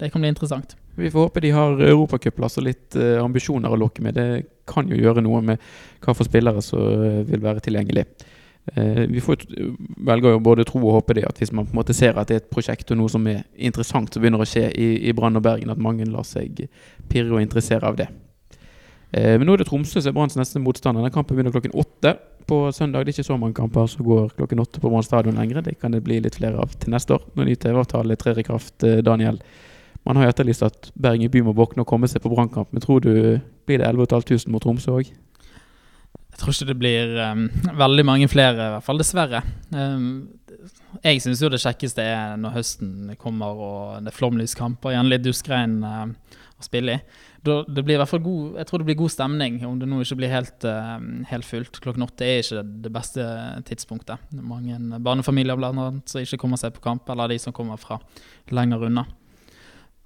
Det 0.00 0.08
kan 0.08 0.24
bli 0.24 0.32
interessant. 0.32 0.72
Vi 0.96 1.12
får 1.12 1.28
håpe 1.28 1.44
de 1.44 1.52
har 1.52 1.76
europacupplass 1.90 2.56
og 2.56 2.70
litt 2.70 2.96
ambisjoner 3.20 3.68
å 3.68 3.82
lokke 3.84 4.00
med. 4.00 4.16
Det 4.16 4.64
kan 4.64 4.88
jo 4.88 4.96
gjøre 4.96 5.20
noe 5.28 5.44
med 5.44 5.60
hva 6.00 6.16
for 6.16 6.24
spillere 6.24 6.64
som 6.64 7.04
vil 7.28 7.44
være 7.44 7.60
tilgjengelig. 7.68 8.08
Eh, 8.76 9.04
vi 9.10 9.20
får, 9.20 9.36
velger 10.06 10.36
jo 10.36 10.42
både 10.46 10.64
tro 10.68 10.80
og 10.84 11.00
håpe 11.00 11.16
det 11.18 11.26
at 11.26 11.40
hvis 11.42 11.52
man 11.52 11.66
på 11.66 11.74
en 11.74 11.80
måte 11.80 11.96
ser 11.96 12.18
at 12.18 12.30
det 12.30 12.36
er 12.36 12.42
et 12.44 12.50
prosjekt 12.52 12.92
og 12.94 13.00
noe 13.00 13.10
som 13.10 13.26
er 13.26 13.42
interessant 13.58 14.12
som 14.12 14.22
begynner 14.22 14.42
å 14.42 14.46
skje 14.48 14.68
i, 14.70 14.90
i 15.10 15.14
Brann 15.16 15.38
og 15.40 15.44
Bergen, 15.46 15.72
at 15.72 15.80
mange 15.82 16.06
lar 16.06 16.26
seg 16.28 16.66
pirre 17.10 17.34
og 17.34 17.42
interessere 17.42 17.88
av 17.88 17.98
det. 17.98 18.10
Eh, 19.10 19.34
men 19.38 19.48
nå 19.48 19.56
er 19.56 19.62
det 19.62 19.70
Tromsø 19.70 19.98
som 19.98 20.12
er 20.12 20.16
Branns 20.16 20.38
neste 20.38 20.62
motstander. 20.62 21.02
Den 21.02 21.14
kampen 21.14 21.34
begynner 21.34 21.54
klokken 21.54 21.74
åtte 21.74 22.14
på 22.50 22.60
søndag. 22.74 23.04
Det 23.04 23.14
er 23.14 23.18
ikke 23.18 23.32
så 23.32 23.38
mange 23.40 23.58
kamper 23.58 23.90
som 23.90 24.06
går 24.06 24.36
klokken 24.36 24.62
åtte 24.62 24.82
på 24.82 24.92
Brann 24.92 25.06
stadion 25.06 25.40
lenger. 25.40 25.64
Det 25.66 25.78
kan 25.80 25.94
det 25.94 26.04
bli 26.06 26.20
litt 26.22 26.38
flere 26.38 26.62
av 26.62 26.76
til 26.78 26.94
neste 26.94 27.16
år, 27.16 27.26
når 27.34 27.50
ny 27.50 27.58
TV-avtale 27.58 28.18
trer 28.20 28.38
i 28.38 28.46
kraft. 28.46 28.76
eh, 28.84 29.02
Daniel. 29.02 29.42
Man 30.06 30.16
har 30.16 30.24
jo 30.24 30.32
etterlyst 30.32 30.62
at 30.64 30.92
Bergen 30.94 31.30
by 31.30 31.42
må 31.44 31.52
våkne 31.52 31.82
og 31.82 31.90
komme 31.90 32.08
seg 32.08 32.22
på 32.22 32.30
Brannkamp, 32.32 32.70
men 32.72 32.80
tror 32.80 33.02
du 33.04 33.40
blir 33.66 33.78
det 33.82 33.86
11 33.86 34.06
500 34.06 34.48
mot 34.48 34.62
Tromsø 34.62 34.94
òg? 34.96 35.10
Tror 36.40 36.54
ikke 36.54 36.70
det 36.70 36.78
blir 36.80 37.16
um, 37.20 37.46
veldig 37.76 38.04
mange 38.08 38.28
flere, 38.32 38.56
i 38.56 38.74
hvert 38.74 38.84
fall 38.86 39.00
dessverre. 39.00 39.42
Um, 39.76 40.30
jeg 41.04 41.20
syns 41.20 41.42
jo 41.44 41.50
det 41.52 41.60
kjekkeste 41.60 42.04
er 42.04 42.38
når 42.40 42.54
høsten 42.54 43.10
kommer 43.20 43.58
og 43.60 44.04
det 44.04 44.12
er 44.12 44.16
flomlyskamper, 44.16 44.94
gjerne 44.94 45.12
litt 45.12 45.26
duskregn 45.26 45.82
uh, 45.84 46.06
å 46.56 46.64
spille 46.64 46.96
i. 46.96 47.02
Da, 47.44 47.58
det 47.64 47.84
blir 47.84 47.96
i 47.96 48.00
hvert 48.00 48.10
fall 48.10 48.24
god, 48.24 48.56
jeg 48.60 48.68
tror 48.68 48.82
det 48.82 48.86
blir 48.88 48.98
god 49.00 49.12
stemning, 49.12 49.60
om 49.68 49.78
det 49.80 49.88
nå 49.88 50.00
ikke 50.04 50.18
blir 50.22 50.32
helt, 50.32 50.64
uh, 50.64 50.96
helt 51.28 51.48
fullt. 51.48 51.80
Klokken 51.84 52.04
åtte 52.08 52.24
er 52.24 52.40
ikke 52.40 52.64
det 52.86 52.92
beste 52.96 53.28
tidspunktet. 53.68 54.26
Det 54.32 54.40
er 54.40 54.50
mange 54.50 55.00
barnefamilier 55.04 55.60
blant 55.60 55.76
annet 55.76 56.12
som 56.12 56.24
ikke 56.24 56.40
kommer 56.40 56.60
seg 56.60 56.72
på 56.76 56.84
kamp, 56.88 57.08
eller 57.12 57.32
de 57.32 57.40
som 57.40 57.56
kommer 57.56 57.80
fra 57.80 58.00
lenger 58.52 58.88
unna. 58.88 59.04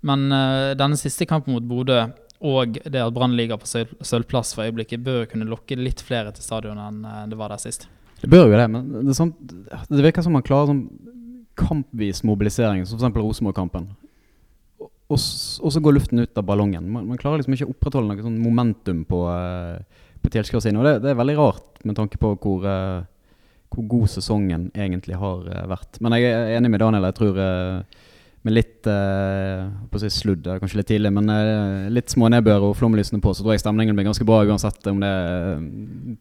Men 0.04 0.26
uh, 0.34 0.74
denne 0.78 0.98
siste 1.00 1.30
kampen 1.30 1.54
mot 1.54 1.64
Bodø 1.66 2.02
og 2.44 2.78
det 2.82 3.00
at 3.00 3.14
Brann 3.14 3.36
ligger 3.36 3.60
på 3.60 3.68
sølvplass 3.68 4.54
for 4.56 4.66
øyeblikket, 4.66 5.04
bør 5.04 5.28
kunne 5.30 5.48
lokke 5.48 5.78
litt 5.78 6.02
flere 6.04 6.32
til 6.34 6.44
stadion 6.44 6.80
enn 6.80 7.04
eh, 7.06 7.26
det 7.30 7.38
var 7.38 7.54
der 7.54 7.62
sist. 7.62 7.86
Det 8.20 8.30
bør 8.32 8.48
jo 8.48 8.56
det, 8.56 8.68
men 8.72 8.88
det, 9.02 9.10
er 9.12 9.18
sånn, 9.18 9.34
det 9.90 10.04
virker 10.04 10.24
som 10.24 10.34
man 10.36 10.44
klarer 10.44 10.72
sånn 10.72 10.86
kampvis 11.58 12.24
mobilisering, 12.26 12.82
som 12.88 12.98
f.eks. 12.98 13.20
Rosenborg-kampen. 13.20 13.90
Og, 14.82 15.18
og 15.20 15.72
så 15.72 15.82
går 15.84 15.94
luften 15.94 16.22
ut 16.24 16.40
av 16.40 16.46
ballongen. 16.48 16.88
Man, 16.90 17.06
man 17.10 17.20
klarer 17.20 17.38
liksom 17.38 17.54
ikke 17.54 17.68
å 17.68 17.74
opprettholde 17.74 18.10
noe 18.10 18.24
sånn 18.24 18.40
momentum 18.42 19.04
på, 19.06 19.20
uh, 19.28 20.08
på 20.24 20.32
tilskuerne. 20.32 20.80
Og 20.80 20.88
det, 20.88 20.94
det 21.04 21.12
er 21.12 21.20
veldig 21.20 21.36
rart 21.38 21.84
med 21.84 21.98
tanke 21.98 22.18
på 22.18 22.32
hvor, 22.40 22.64
eh, 22.64 23.04
hvor 23.74 23.86
god 23.92 24.08
sesongen 24.08 24.70
egentlig 24.72 25.18
har 25.20 25.44
vært. 25.68 26.00
Men 26.02 26.16
jeg 26.16 26.32
er 26.32 26.56
enig 26.56 26.72
med 26.72 26.80
Daniel. 26.80 27.06
Jeg 27.10 27.18
tror 27.20 27.40
eh, 27.44 28.02
med 28.44 28.56
litt 28.58 28.86
å 28.86 30.00
si 30.00 30.10
sludd, 30.12 30.44
kanskje 30.60 30.80
litt 30.80 30.90
tidlig, 30.92 31.12
men 31.16 31.30
eh, 31.32 31.90
litt 31.92 32.12
smånedbør 32.12 32.68
og 32.68 32.74
flomlysene 32.76 33.22
på, 33.24 33.32
så 33.32 33.44
tror 33.44 33.54
jeg 33.54 33.62
stemningen 33.62 33.96
blir 33.96 34.04
ganske 34.10 34.26
bra 34.28 34.42
uansett 34.44 34.90
om 34.90 35.00
det 35.00 35.08
er 35.08 35.54
eh, 35.54 35.62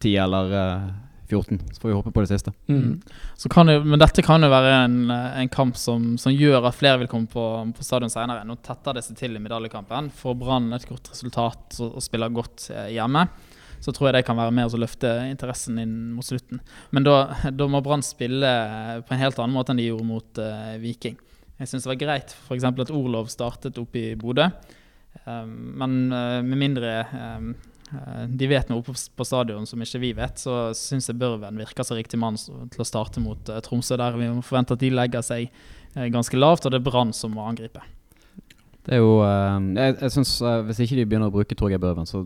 10 0.00 0.14
eller 0.24 0.54
eh, 0.60 0.86
14. 1.28 1.60
Så 1.72 1.80
får 1.80 1.88
vi 1.88 1.94
håpe 1.94 2.10
på 2.10 2.20
det 2.20 2.26
siste. 2.26 2.52
Mm. 2.66 3.00
Det, 3.66 3.84
men 3.84 4.00
dette 4.00 4.22
kan 4.22 4.42
jo 4.42 4.50
være 4.52 4.74
en, 4.84 4.98
eh, 5.10 5.40
en 5.42 5.48
kamp 5.52 5.76
som, 5.76 6.14
som 6.20 6.32
gjør 6.34 6.68
at 6.68 6.76
flere 6.76 7.00
vil 7.02 7.10
komme 7.10 7.30
på, 7.30 7.46
på 7.76 7.86
stadion 7.86 8.12
senere. 8.12 8.44
Nå 8.44 8.58
tetter 8.64 8.96
det 8.96 9.04
seg 9.06 9.18
til 9.18 9.36
i 9.36 9.42
medaljekampen. 9.42 10.12
Får 10.14 10.38
Brann 10.40 10.72
et 10.76 10.88
godt 10.88 11.10
resultat 11.12 11.80
og, 11.80 11.98
og 11.98 12.04
spiller 12.04 12.32
godt 12.34 12.68
eh, 12.74 12.92
hjemme, 12.96 13.26
så 13.84 13.92
tror 13.92 14.08
jeg 14.08 14.18
det 14.18 14.26
kan 14.28 14.38
være 14.38 14.54
med 14.54 14.72
å 14.72 14.80
løfte 14.80 15.10
interessen 15.28 15.80
inn 15.80 15.96
mot 16.14 16.26
slutten. 16.26 16.62
Men 16.94 17.06
da, 17.06 17.18
da 17.52 17.68
må 17.68 17.82
Brann 17.84 18.04
spille 18.04 18.48
eh, 18.48 18.98
på 19.04 19.16
en 19.16 19.24
helt 19.24 19.40
annen 19.40 19.56
måte 19.56 19.74
enn 19.74 19.82
de 19.82 19.90
gjorde 19.90 20.08
mot 20.08 20.40
uh, 20.40 20.74
Viking. 20.82 21.18
Jeg 21.60 21.70
syns 21.70 21.84
det 21.86 21.92
var 21.92 22.00
greit 22.00 22.34
f.eks. 22.34 22.66
at 22.66 22.90
Orlov 22.90 23.28
startet 23.30 23.78
oppe 23.78 24.00
i 24.00 24.16
Bodø. 24.18 24.48
Um, 25.24 25.50
men 25.78 26.12
eh, 26.12 26.40
med 26.42 26.58
mindre 26.58 26.94
um, 27.14 27.52
eh, 27.94 28.24
de 28.26 28.48
vet 28.50 28.68
noe 28.68 28.82
på, 28.82 29.24
stadion 29.24 29.66
som 29.66 29.82
ikke 29.82 30.00
vi 30.02 30.10
vet, 30.18 30.40
så 30.42 30.72
syns 30.74 31.06
jeg 31.08 31.20
Børven 31.20 31.60
virker 31.62 31.86
som 31.86 31.98
riktig 31.98 32.18
mann 32.18 32.36
til 32.36 32.82
å 32.82 32.86
starte 32.88 33.22
mot 33.22 33.48
eh, 33.48 33.62
Tromsø, 33.62 33.96
der 34.00 34.18
vi 34.18 34.32
må 34.32 34.42
forvente 34.42 34.74
at 34.74 34.82
de 34.82 34.90
legger 34.90 35.24
seg 35.24 35.52
ganske 35.94 36.34
lavt, 36.34 36.66
og 36.66 36.74
det 36.74 36.80
er 36.80 36.88
Brann 36.88 37.12
som 37.14 37.36
må 37.36 37.44
angripe. 37.46 37.78
Det 38.84 38.96
er 38.96 38.98
jo 38.98 39.22
Jeg, 39.22 39.94
jeg 40.02 40.10
synes, 40.10 40.32
Hvis 40.66 40.80
ikke 40.82 40.96
de 40.98 41.04
begynner 41.06 41.30
å 41.30 41.32
bruke 41.32 41.54
Torgeir 41.56 41.78
Børven, 41.80 42.04
så 42.04 42.24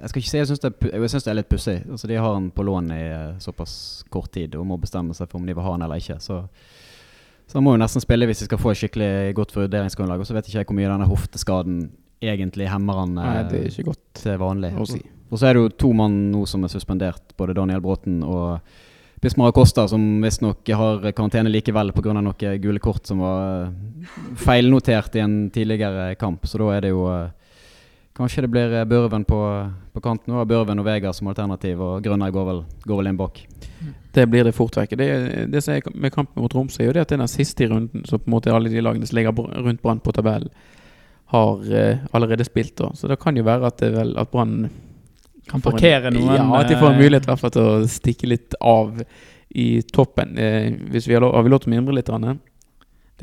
Jeg 0.00 0.08
skal 0.08 0.22
ikke 0.22 0.30
si 0.30 0.40
jeg 0.40 0.48
syns 0.48 0.64
det, 0.64 0.72
det 0.80 1.30
er 1.30 1.36
litt 1.36 1.50
pussig. 1.52 1.76
Altså, 1.84 2.08
de 2.08 2.16
har 2.16 2.32
han 2.32 2.48
på 2.50 2.64
lån 2.64 2.88
i 2.96 3.04
såpass 3.44 3.76
kort 4.10 4.32
tid 4.32 4.56
og 4.56 4.64
må 4.72 4.80
bestemme 4.80 5.14
seg 5.14 5.28
for 5.28 5.38
om 5.38 5.46
de 5.46 5.52
vil 5.52 5.68
ha 5.68 5.76
han 5.76 5.84
eller 5.84 6.00
ikke. 6.00 6.16
Så, 6.24 6.40
så 7.46 7.58
han 7.58 7.66
må 7.66 7.76
jo 7.76 7.82
nesten 7.82 8.02
spille 8.02 8.26
hvis 8.26 8.42
de 8.42 8.48
skal 8.48 8.58
få 8.60 8.72
et 8.72 8.80
skikkelig 8.80 9.34
godt 9.38 9.54
vurderingsgrunnlag. 9.54 10.22
Og 10.22 10.26
så 10.26 10.34
vet 10.34 10.48
ikke 10.48 10.58
jeg 10.60 10.68
hvor 10.68 10.78
mye 10.78 10.90
denne 10.90 11.10
hofteskaden 11.10 11.76
egentlig 12.24 12.66
hemmer 12.70 13.02
han 13.04 13.14
Nei, 13.18 13.36
det 13.46 13.60
er 13.60 13.68
eh, 13.68 13.70
ikke 13.70 13.92
godt 13.92 14.22
til 14.22 14.40
vanlig. 14.40 14.72
å 14.74 14.88
si. 14.88 15.02
Og 15.26 15.38
så 15.38 15.48
er 15.48 15.56
det 15.56 15.62
jo 15.62 15.70
to 15.84 15.92
mann 15.94 16.18
nå 16.32 16.44
som 16.50 16.64
er 16.66 16.72
suspendert. 16.72 17.34
Både 17.38 17.54
Daniel 17.56 17.82
Bråten 17.84 18.20
og 18.26 18.60
Bismar 19.22 19.48
Acosta, 19.48 19.86
som 19.88 20.02
visstnok 20.22 20.68
har 20.76 21.06
karantene 21.16 21.50
likevel 21.50 21.92
pga. 21.96 22.12
noen 22.12 22.60
gule 22.62 22.82
kort 22.82 23.06
som 23.08 23.22
var 23.24 23.64
eh, 23.64 24.10
feilnotert 24.36 25.16
i 25.16 25.24
en 25.24 25.50
tidligere 25.50 26.14
kamp. 26.20 26.46
Så 26.46 26.60
da 26.60 26.70
er 26.76 26.86
det 26.86 26.94
jo 26.94 27.06
eh, 27.10 27.32
Kanskje 28.16 28.46
det 28.46 28.48
blir 28.48 28.72
eh, 28.72 28.84
Børven 28.88 29.24
på, 29.28 29.38
på 29.92 30.00
kanten. 30.00 30.32
Nå 30.32 30.38
har 30.40 30.48
Børven 30.48 30.80
og 30.80 30.86
Vegard 30.86 31.16
som 31.16 31.28
alternativ, 31.28 31.80
og 31.80 32.04
Grønner 32.04 32.32
går 32.32 32.46
vel, 32.48 32.62
går 32.86 33.00
vel 33.02 33.10
inn 33.10 33.18
bak. 33.18 33.42
Det 34.16 34.24
blir 34.32 34.46
det 34.48 34.54
fort 34.56 34.76
vekk. 34.78 34.94
Det, 34.96 35.06
det 35.52 35.60
som 35.64 35.74
er 35.74 35.90
med 35.92 36.14
kampen 36.14 36.40
mot 36.40 36.52
Tromsø, 36.52 36.80
er 36.82 36.88
jo 36.88 36.96
det 36.96 37.04
at 37.04 37.12
det 37.12 37.18
er 37.18 37.24
den 37.26 37.32
siste 37.32 37.66
i 37.66 37.68
runden 37.68 38.06
så 38.08 38.16
på 38.16 38.30
en 38.30 38.36
måte 38.38 38.54
alle 38.54 38.72
de 38.72 38.80
lagene 38.80 39.08
som 39.08 39.18
ligger 39.18 39.36
rundt 39.36 39.82
Brann 39.84 40.00
på 40.00 40.14
tabellen, 40.16 40.48
har 41.34 41.62
uh, 41.66 42.04
allerede 42.16 42.46
spilt. 42.46 42.76
Da. 42.78 42.92
Så 42.94 43.10
det 43.10 43.18
kan 43.20 43.36
jo 43.36 43.44
være 43.44 43.66
at, 43.68 43.82
vel, 43.92 44.14
at 44.16 44.30
Brann 44.32 44.70
Kan 45.50 45.60
får 45.60 45.74
en- 45.74 45.78
parkere 45.78 46.12
noen 46.14 46.32
Ja, 46.36 46.44
at 46.60 46.70
de 46.70 46.78
får 46.78 46.92
en 46.92 46.96
eh, 47.00 47.02
mulighet 47.04 47.26
hvert 47.28 47.42
fall 47.42 47.54
til 47.54 47.66
å 47.66 47.88
stikke 47.90 48.30
litt 48.30 48.56
av 48.62 49.02
i 49.56 49.82
toppen. 49.92 50.36
Eh, 50.38 50.70
hvis 50.92 51.08
vi 51.08 51.14
har, 51.14 51.22
lov, 51.26 51.34
har 51.34 51.44
vi 51.46 51.52
lov 51.52 51.64
til 51.64 51.72
å 51.72 51.74
mimre 51.76 51.98
litt? 51.98 52.10
Anne? 52.14 52.38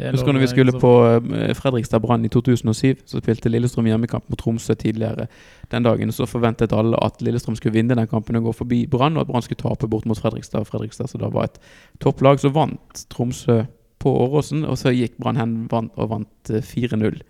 Er 0.02 0.16
Husker 0.16 0.32
du 0.32 0.34
når 0.34 0.42
vi 0.42 0.48
eh, 0.48 0.54
skulle 0.54 0.74
på 0.82 0.92
eh, 1.06 1.52
Fredrikstad 1.54 2.02
Brann 2.02 2.26
i 2.26 2.30
2007, 2.34 3.04
så 3.06 3.22
spilte 3.22 3.52
Lillestrøm 3.52 3.86
hjemmekamp 3.86 4.26
mot 4.30 4.40
Tromsø 4.42 4.74
tidligere 4.74 5.28
den 5.70 5.86
dagen. 5.86 6.12
Så 6.12 6.26
forventet 6.26 6.74
alle 6.74 6.98
at 7.06 7.22
Lillestrøm 7.22 7.56
skulle 7.60 7.76
vinne 7.76 7.96
den 7.96 8.10
kampen 8.10 8.40
og 8.40 8.50
gå 8.50 8.56
forbi 8.64 8.80
Brann, 8.90 9.18
og 9.18 9.22
at 9.22 9.30
Brann 9.30 9.46
skulle 9.46 9.62
tape 9.62 9.88
bort 9.88 10.08
mot 10.10 10.18
Fredrikstad. 10.18 10.66
Fredrikstad 10.66 11.12
Så 11.12 11.22
da 11.22 11.30
var 11.30 11.52
et 11.52 11.62
topplag. 12.02 12.42
Så 12.42 12.50
vant 12.50 13.06
Tromsø 13.14 13.64
på 14.04 14.16
Åråsen, 14.26 14.66
og 14.66 14.78
så 14.78 14.92
gikk 14.92 15.20
Brann 15.22 15.38
hen 15.40 15.56
og 15.72 16.10
vant 16.10 16.50
eh, 16.52 16.66
4-0 16.66 17.22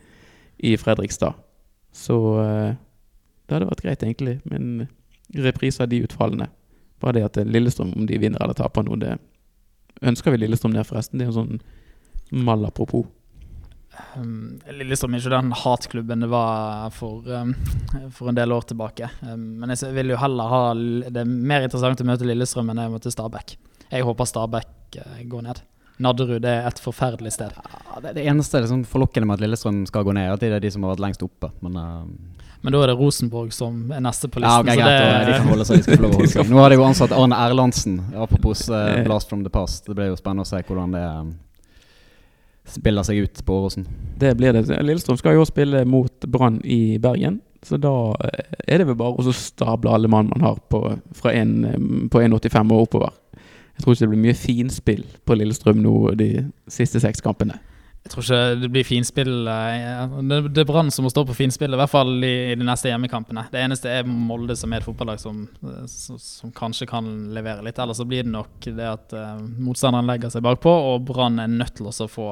i 0.63 0.77
Fredrikstad. 0.79 1.35
Så 1.93 2.17
eh, 2.41 2.73
det 3.45 3.57
hadde 3.57 3.69
vært 3.69 3.83
greit, 3.85 4.03
egentlig, 4.03 4.39
men 4.49 4.87
reprise 5.35 5.83
av 5.83 5.91
de 5.91 6.01
utfallene. 6.05 6.47
Bare 7.03 7.19
det 7.19 7.27
at 7.27 7.37
eh, 7.37 7.47
Lillestrøm, 7.47 7.93
om 7.97 8.07
de 8.09 8.19
vinner 8.21 8.41
eller 8.41 8.57
taper 8.57 8.87
nå, 8.87 8.97
det 9.03 9.17
ønsker 10.01 10.33
vi 10.33 10.41
Lillestrøm 10.41 10.73
ned, 10.73 10.87
forresten. 10.87 11.19
Det 11.19 11.27
er 11.27 11.33
jo 11.33 11.41
sånn 11.41 11.59
mal 12.31 12.65
apropos. 12.65 13.05
Um, 14.17 14.59
Lillestrøm 14.73 15.13
er 15.13 15.21
ikke 15.21 15.33
den 15.35 15.51
hatklubben 15.57 16.23
det 16.25 16.29
var 16.31 16.89
for, 16.95 17.27
um, 17.29 17.53
for 18.13 18.31
en 18.31 18.37
del 18.37 18.53
år 18.55 18.65
tilbake. 18.71 19.09
Um, 19.21 19.59
men 19.61 19.73
jeg 19.73 19.93
vil 19.93 20.13
jo 20.13 20.17
heller 20.21 20.49
ha 20.49 20.61
Det 20.73 21.21
er 21.21 21.29
mer 21.29 21.67
interessant 21.67 22.01
å 22.01 22.07
møte 22.07 22.27
Lillestrøm 22.27 22.71
enn 22.73 22.81
jeg 22.83 22.93
måtte 22.93 23.13
Stabæk. 23.13 23.55
Jeg 23.91 24.07
håper 24.07 24.29
Stabæk 24.29 24.97
uh, 24.97 25.21
går 25.29 25.45
ned. 25.49 25.61
Nadderud 26.01 26.45
er 26.49 26.65
et 26.65 26.79
forferdelig 26.81 27.35
sted. 27.35 27.53
Ja, 27.53 27.99
det, 28.01 28.15
det 28.17 28.25
eneste 28.25 28.63
liksom, 28.63 28.81
forlokkende 28.89 29.29
med 29.29 29.37
at 29.37 29.45
Lillestrøm 29.45 29.83
skal 29.89 30.07
gå 30.07 30.15
ned, 30.17 30.25
er 30.25 30.33
at 30.33 30.41
det 30.41 30.49
er 30.55 30.63
de 30.63 30.73
som 30.73 30.85
har 30.87 30.95
vært 30.95 31.05
lengst 31.05 31.25
oppe. 31.25 31.51
Men 31.61 31.77
uh, 31.77 32.41
Men 32.65 32.73
da 32.73 32.81
er 32.81 32.93
det 32.93 32.97
Rosenborg 32.97 33.53
som 33.53 33.93
er 33.93 34.01
neste 34.01 34.31
på 34.31 34.41
ja, 34.41 34.57
listen. 34.63 34.73
Ja, 34.73 34.73
så 34.73 34.81
greit, 34.81 34.99
det, 35.05 35.29
de 35.29 35.37
kan 35.37 35.53
holde 35.53 35.69
seg. 35.69 35.77
De 35.77 35.85
skal 35.85 36.01
få 36.01 36.07
lov 36.07 36.15
å 36.15 36.17
holde 36.23 36.33
seg. 36.33 36.49
Nå 36.49 36.61
har 36.65 36.73
de 36.73 36.81
jo 36.81 36.89
ansatt 36.89 37.13
Arne 37.13 37.45
Erlandsen, 37.45 38.01
apropos 38.25 38.65
uh, 38.73 39.03
Blast 39.05 39.29
from 39.29 39.45
the 39.45 39.53
past. 39.53 39.85
Det 39.85 39.97
blir 39.99 40.09
jo 40.15 40.17
spennende 40.17 40.47
å 40.47 40.49
se 40.49 40.65
hvordan 40.65 40.97
det 40.97 41.05
eh, 41.05 41.25
spiller 42.69 43.03
seg 43.03 43.25
ut 43.25 43.41
på 43.45 43.57
Åråsen. 43.59 43.87
Det 44.19 44.35
blir 44.39 44.53
det. 44.55 44.67
Lillestrøm 44.69 45.17
skal 45.19 45.37
jo 45.37 45.47
spille 45.47 45.83
mot 45.89 46.27
Brann 46.31 46.61
i 46.63 46.97
Bergen. 47.01 47.41
Så 47.63 47.79
da 47.79 47.93
eh, 48.23 48.55
er 48.67 48.81
det 48.81 48.87
vel 48.89 48.99
bare 48.99 49.19
å 49.19 49.35
stable 49.35 49.91
alle 49.91 50.11
mann 50.11 50.31
man 50.33 50.43
har 50.43 50.59
på, 50.71 50.81
fra 51.15 51.33
en, 51.35 51.53
eh, 51.67 51.77
på 52.11 52.23
1,85 52.23 52.73
og 52.75 52.87
oppover. 52.87 53.13
Jeg 53.73 53.83
tror 53.83 53.93
ikke 53.93 54.03
det 54.03 54.11
blir 54.11 54.25
mye 54.27 54.37
finspill 54.37 55.05
på 55.25 55.37
Lillestrøm 55.39 55.79
nå 55.81 55.95
de 56.19 56.29
siste 56.71 57.01
seks 57.03 57.23
kampene. 57.25 57.57
Jeg 58.03 58.11
tror 58.11 58.25
ikke 58.25 58.39
det 58.59 58.69
blir 58.73 58.83
finspill. 58.83 59.47
eh, 59.47 60.17
Det, 60.27 60.59
er 60.59 60.67
Brann 60.67 60.91
som 60.91 61.05
må 61.05 61.11
stå 61.11 61.23
på 61.25 61.35
finspill, 61.37 61.71
i 61.71 61.79
hvert 61.79 61.91
fall 61.91 62.11
i, 62.19 62.51
i 62.51 62.55
de 62.59 62.65
neste 62.67 62.91
hjemmekampene. 62.91 63.45
Det 63.51 63.61
eneste 63.63 63.87
er 63.89 64.03
Molde, 64.03 64.57
som 64.59 64.73
er 64.73 64.83
et 64.83 64.87
fotballag 64.87 65.21
som, 65.23 65.45
eh, 65.63 65.85
som, 65.87 66.19
som 66.19 66.51
kanskje 66.51 66.89
kan 66.89 67.07
levere 67.33 67.63
litt. 67.63 67.79
Ellers 67.79 68.01
så 68.01 68.07
blir 68.07 68.25
det 68.25 68.33
nok 68.33 68.67
det 68.67 68.89
at 68.89 69.15
uh, 69.15 69.39
motstanderen 69.39 70.09
legger 70.11 70.33
seg 70.33 70.43
bakpå, 70.43 70.73
og 70.91 71.07
Brann 71.07 71.39
er 71.39 71.47
nødt 71.47 71.77
til 71.79 71.87
å 71.87 71.95
eh, 71.95 72.11
få 72.11 72.27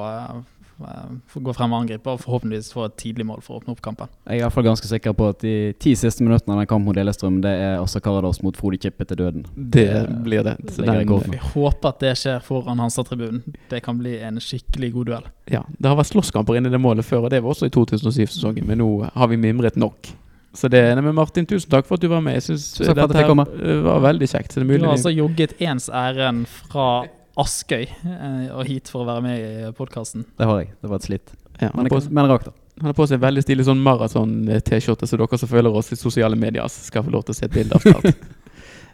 gå 1.34 1.54
frem 1.56 1.72
og 1.74 1.82
angripe, 1.82 2.12
og 2.12 2.20
forhåpentligvis 2.22 2.72
få 2.74 2.86
et 2.88 2.96
tidlig 3.00 3.26
mål 3.28 3.42
for 3.44 3.56
å 3.56 3.62
åpne 3.62 3.74
opp 3.74 3.82
kampen. 3.84 4.10
Jeg 4.26 4.38
er 4.38 4.40
i 4.40 4.44
hvert 4.44 4.56
fall 4.56 4.66
ganske 4.66 4.88
sikker 4.90 5.16
på 5.18 5.28
at 5.32 5.42
de 5.44 5.54
ti 5.82 5.94
siste 5.98 6.24
minuttene 6.24 6.56
av 6.56 6.62
den 6.62 6.70
kampen 6.70 6.88
mot 6.90 6.98
Lillestrøm, 6.98 7.40
det 7.44 7.52
er 7.64 7.76
Assa 7.80 8.02
Karadas 8.04 8.42
mot 8.44 8.56
Frode 8.58 8.80
Kippe 8.82 9.06
til 9.08 9.20
døden. 9.22 9.44
Det 9.56 9.88
blir 10.24 10.46
det. 10.46 10.56
det. 10.76 10.96
Vi 11.32 11.42
håper 11.52 11.92
at 11.92 12.02
det 12.02 12.14
skjer 12.20 12.42
foran 12.44 12.82
Hansa-tribunen. 12.82 13.44
Det 13.70 13.82
kan 13.84 14.00
bli 14.00 14.18
en 14.22 14.40
skikkelig 14.42 14.92
god 14.96 15.12
duell. 15.12 15.30
ja, 15.50 15.62
det 15.78 15.88
har 15.88 15.98
vært 15.98 16.12
slåsskamper 16.12 16.56
inni 16.58 16.72
det 16.72 16.80
målet 16.80 17.06
før, 17.06 17.26
og 17.26 17.32
det 17.32 17.42
var 17.42 17.54
også 17.54 17.68
i 17.68 17.74
2007-sesongen, 17.74 18.66
men 18.66 18.80
nå 18.82 18.90
har 19.14 19.30
vi 19.30 19.40
mimret 19.40 19.76
nok. 19.80 20.12
Så 20.52 20.68
det 20.68 20.82
er 20.84 21.00
men 21.00 21.14
Martin, 21.16 21.46
tusen 21.48 21.70
takk 21.72 21.86
for 21.88 21.96
at 21.96 22.02
du 22.04 22.10
var 22.12 22.20
med. 22.24 22.36
Jeg 22.36 22.50
syns 22.50 22.66
dette 22.76 23.16
her, 23.16 23.30
eh, 23.32 23.78
var 23.86 24.02
veldig 24.04 24.28
kjekt. 24.28 24.52
Så 24.52 24.60
det 24.60 24.68
er 24.68 24.78
Du 24.78 24.84
har 24.84 24.96
altså 24.98 25.12
jogget 25.14 25.54
ens 25.60 25.88
ærend 25.88 26.46
fra 26.46 27.06
Askøy 27.40 27.86
eh, 27.86 28.48
og 28.52 28.66
hit 28.68 28.90
for 28.92 29.04
å 29.04 29.08
være 29.08 29.24
med 29.24 29.38
i 29.40 29.70
podkasten. 29.76 30.26
Det 30.38 30.48
har 30.48 30.60
jeg. 30.60 30.72
Det 30.82 30.90
var 30.90 31.00
et 31.00 31.08
slitt. 31.08 31.32
ja, 31.58 31.70
han, 31.70 31.78
Men, 31.84 31.88
på, 31.92 32.00
men 32.10 32.28
rakt, 32.28 32.50
da. 32.50 32.52
han 32.82 32.90
har 32.90 32.96
på 32.98 33.06
seg 33.08 33.22
veldig 33.22 33.44
stilig 33.44 33.66
sånn 33.68 33.80
maraton-T-skjorte, 33.82 35.08
så 35.08 35.20
dere 35.20 35.40
som 35.40 35.50
følger 35.50 35.80
oss 35.80 35.92
i 35.94 36.00
sosiale 36.00 36.36
medier, 36.36 36.68
skal 36.68 37.06
få 37.06 37.14
lov 37.14 37.24
til 37.26 37.36
å 37.36 37.38
se 37.40 37.48
et 37.48 37.54
bilde 37.56 37.78
av 37.78 37.86
snart. 37.86 38.12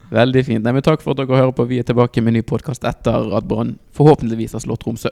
Veldig 0.09 0.41
fint. 0.41 0.65
Nei, 0.65 0.73
men 0.73 0.85
Takk 0.85 1.03
for 1.05 1.13
at 1.13 1.19
dere 1.21 1.37
hører 1.37 1.53
på. 1.53 1.67
Vi 1.69 1.83
er 1.83 1.85
tilbake 1.85 2.23
med 2.23 2.33
en 2.33 2.39
ny 2.39 2.45
podkast 2.49 2.87
etter 2.89 3.27
at 3.37 3.45
Brann 3.45 3.75
forhåpentligvis 3.93 4.55
har 4.57 4.63
slått 4.65 4.81
Tromsø. 4.87 5.11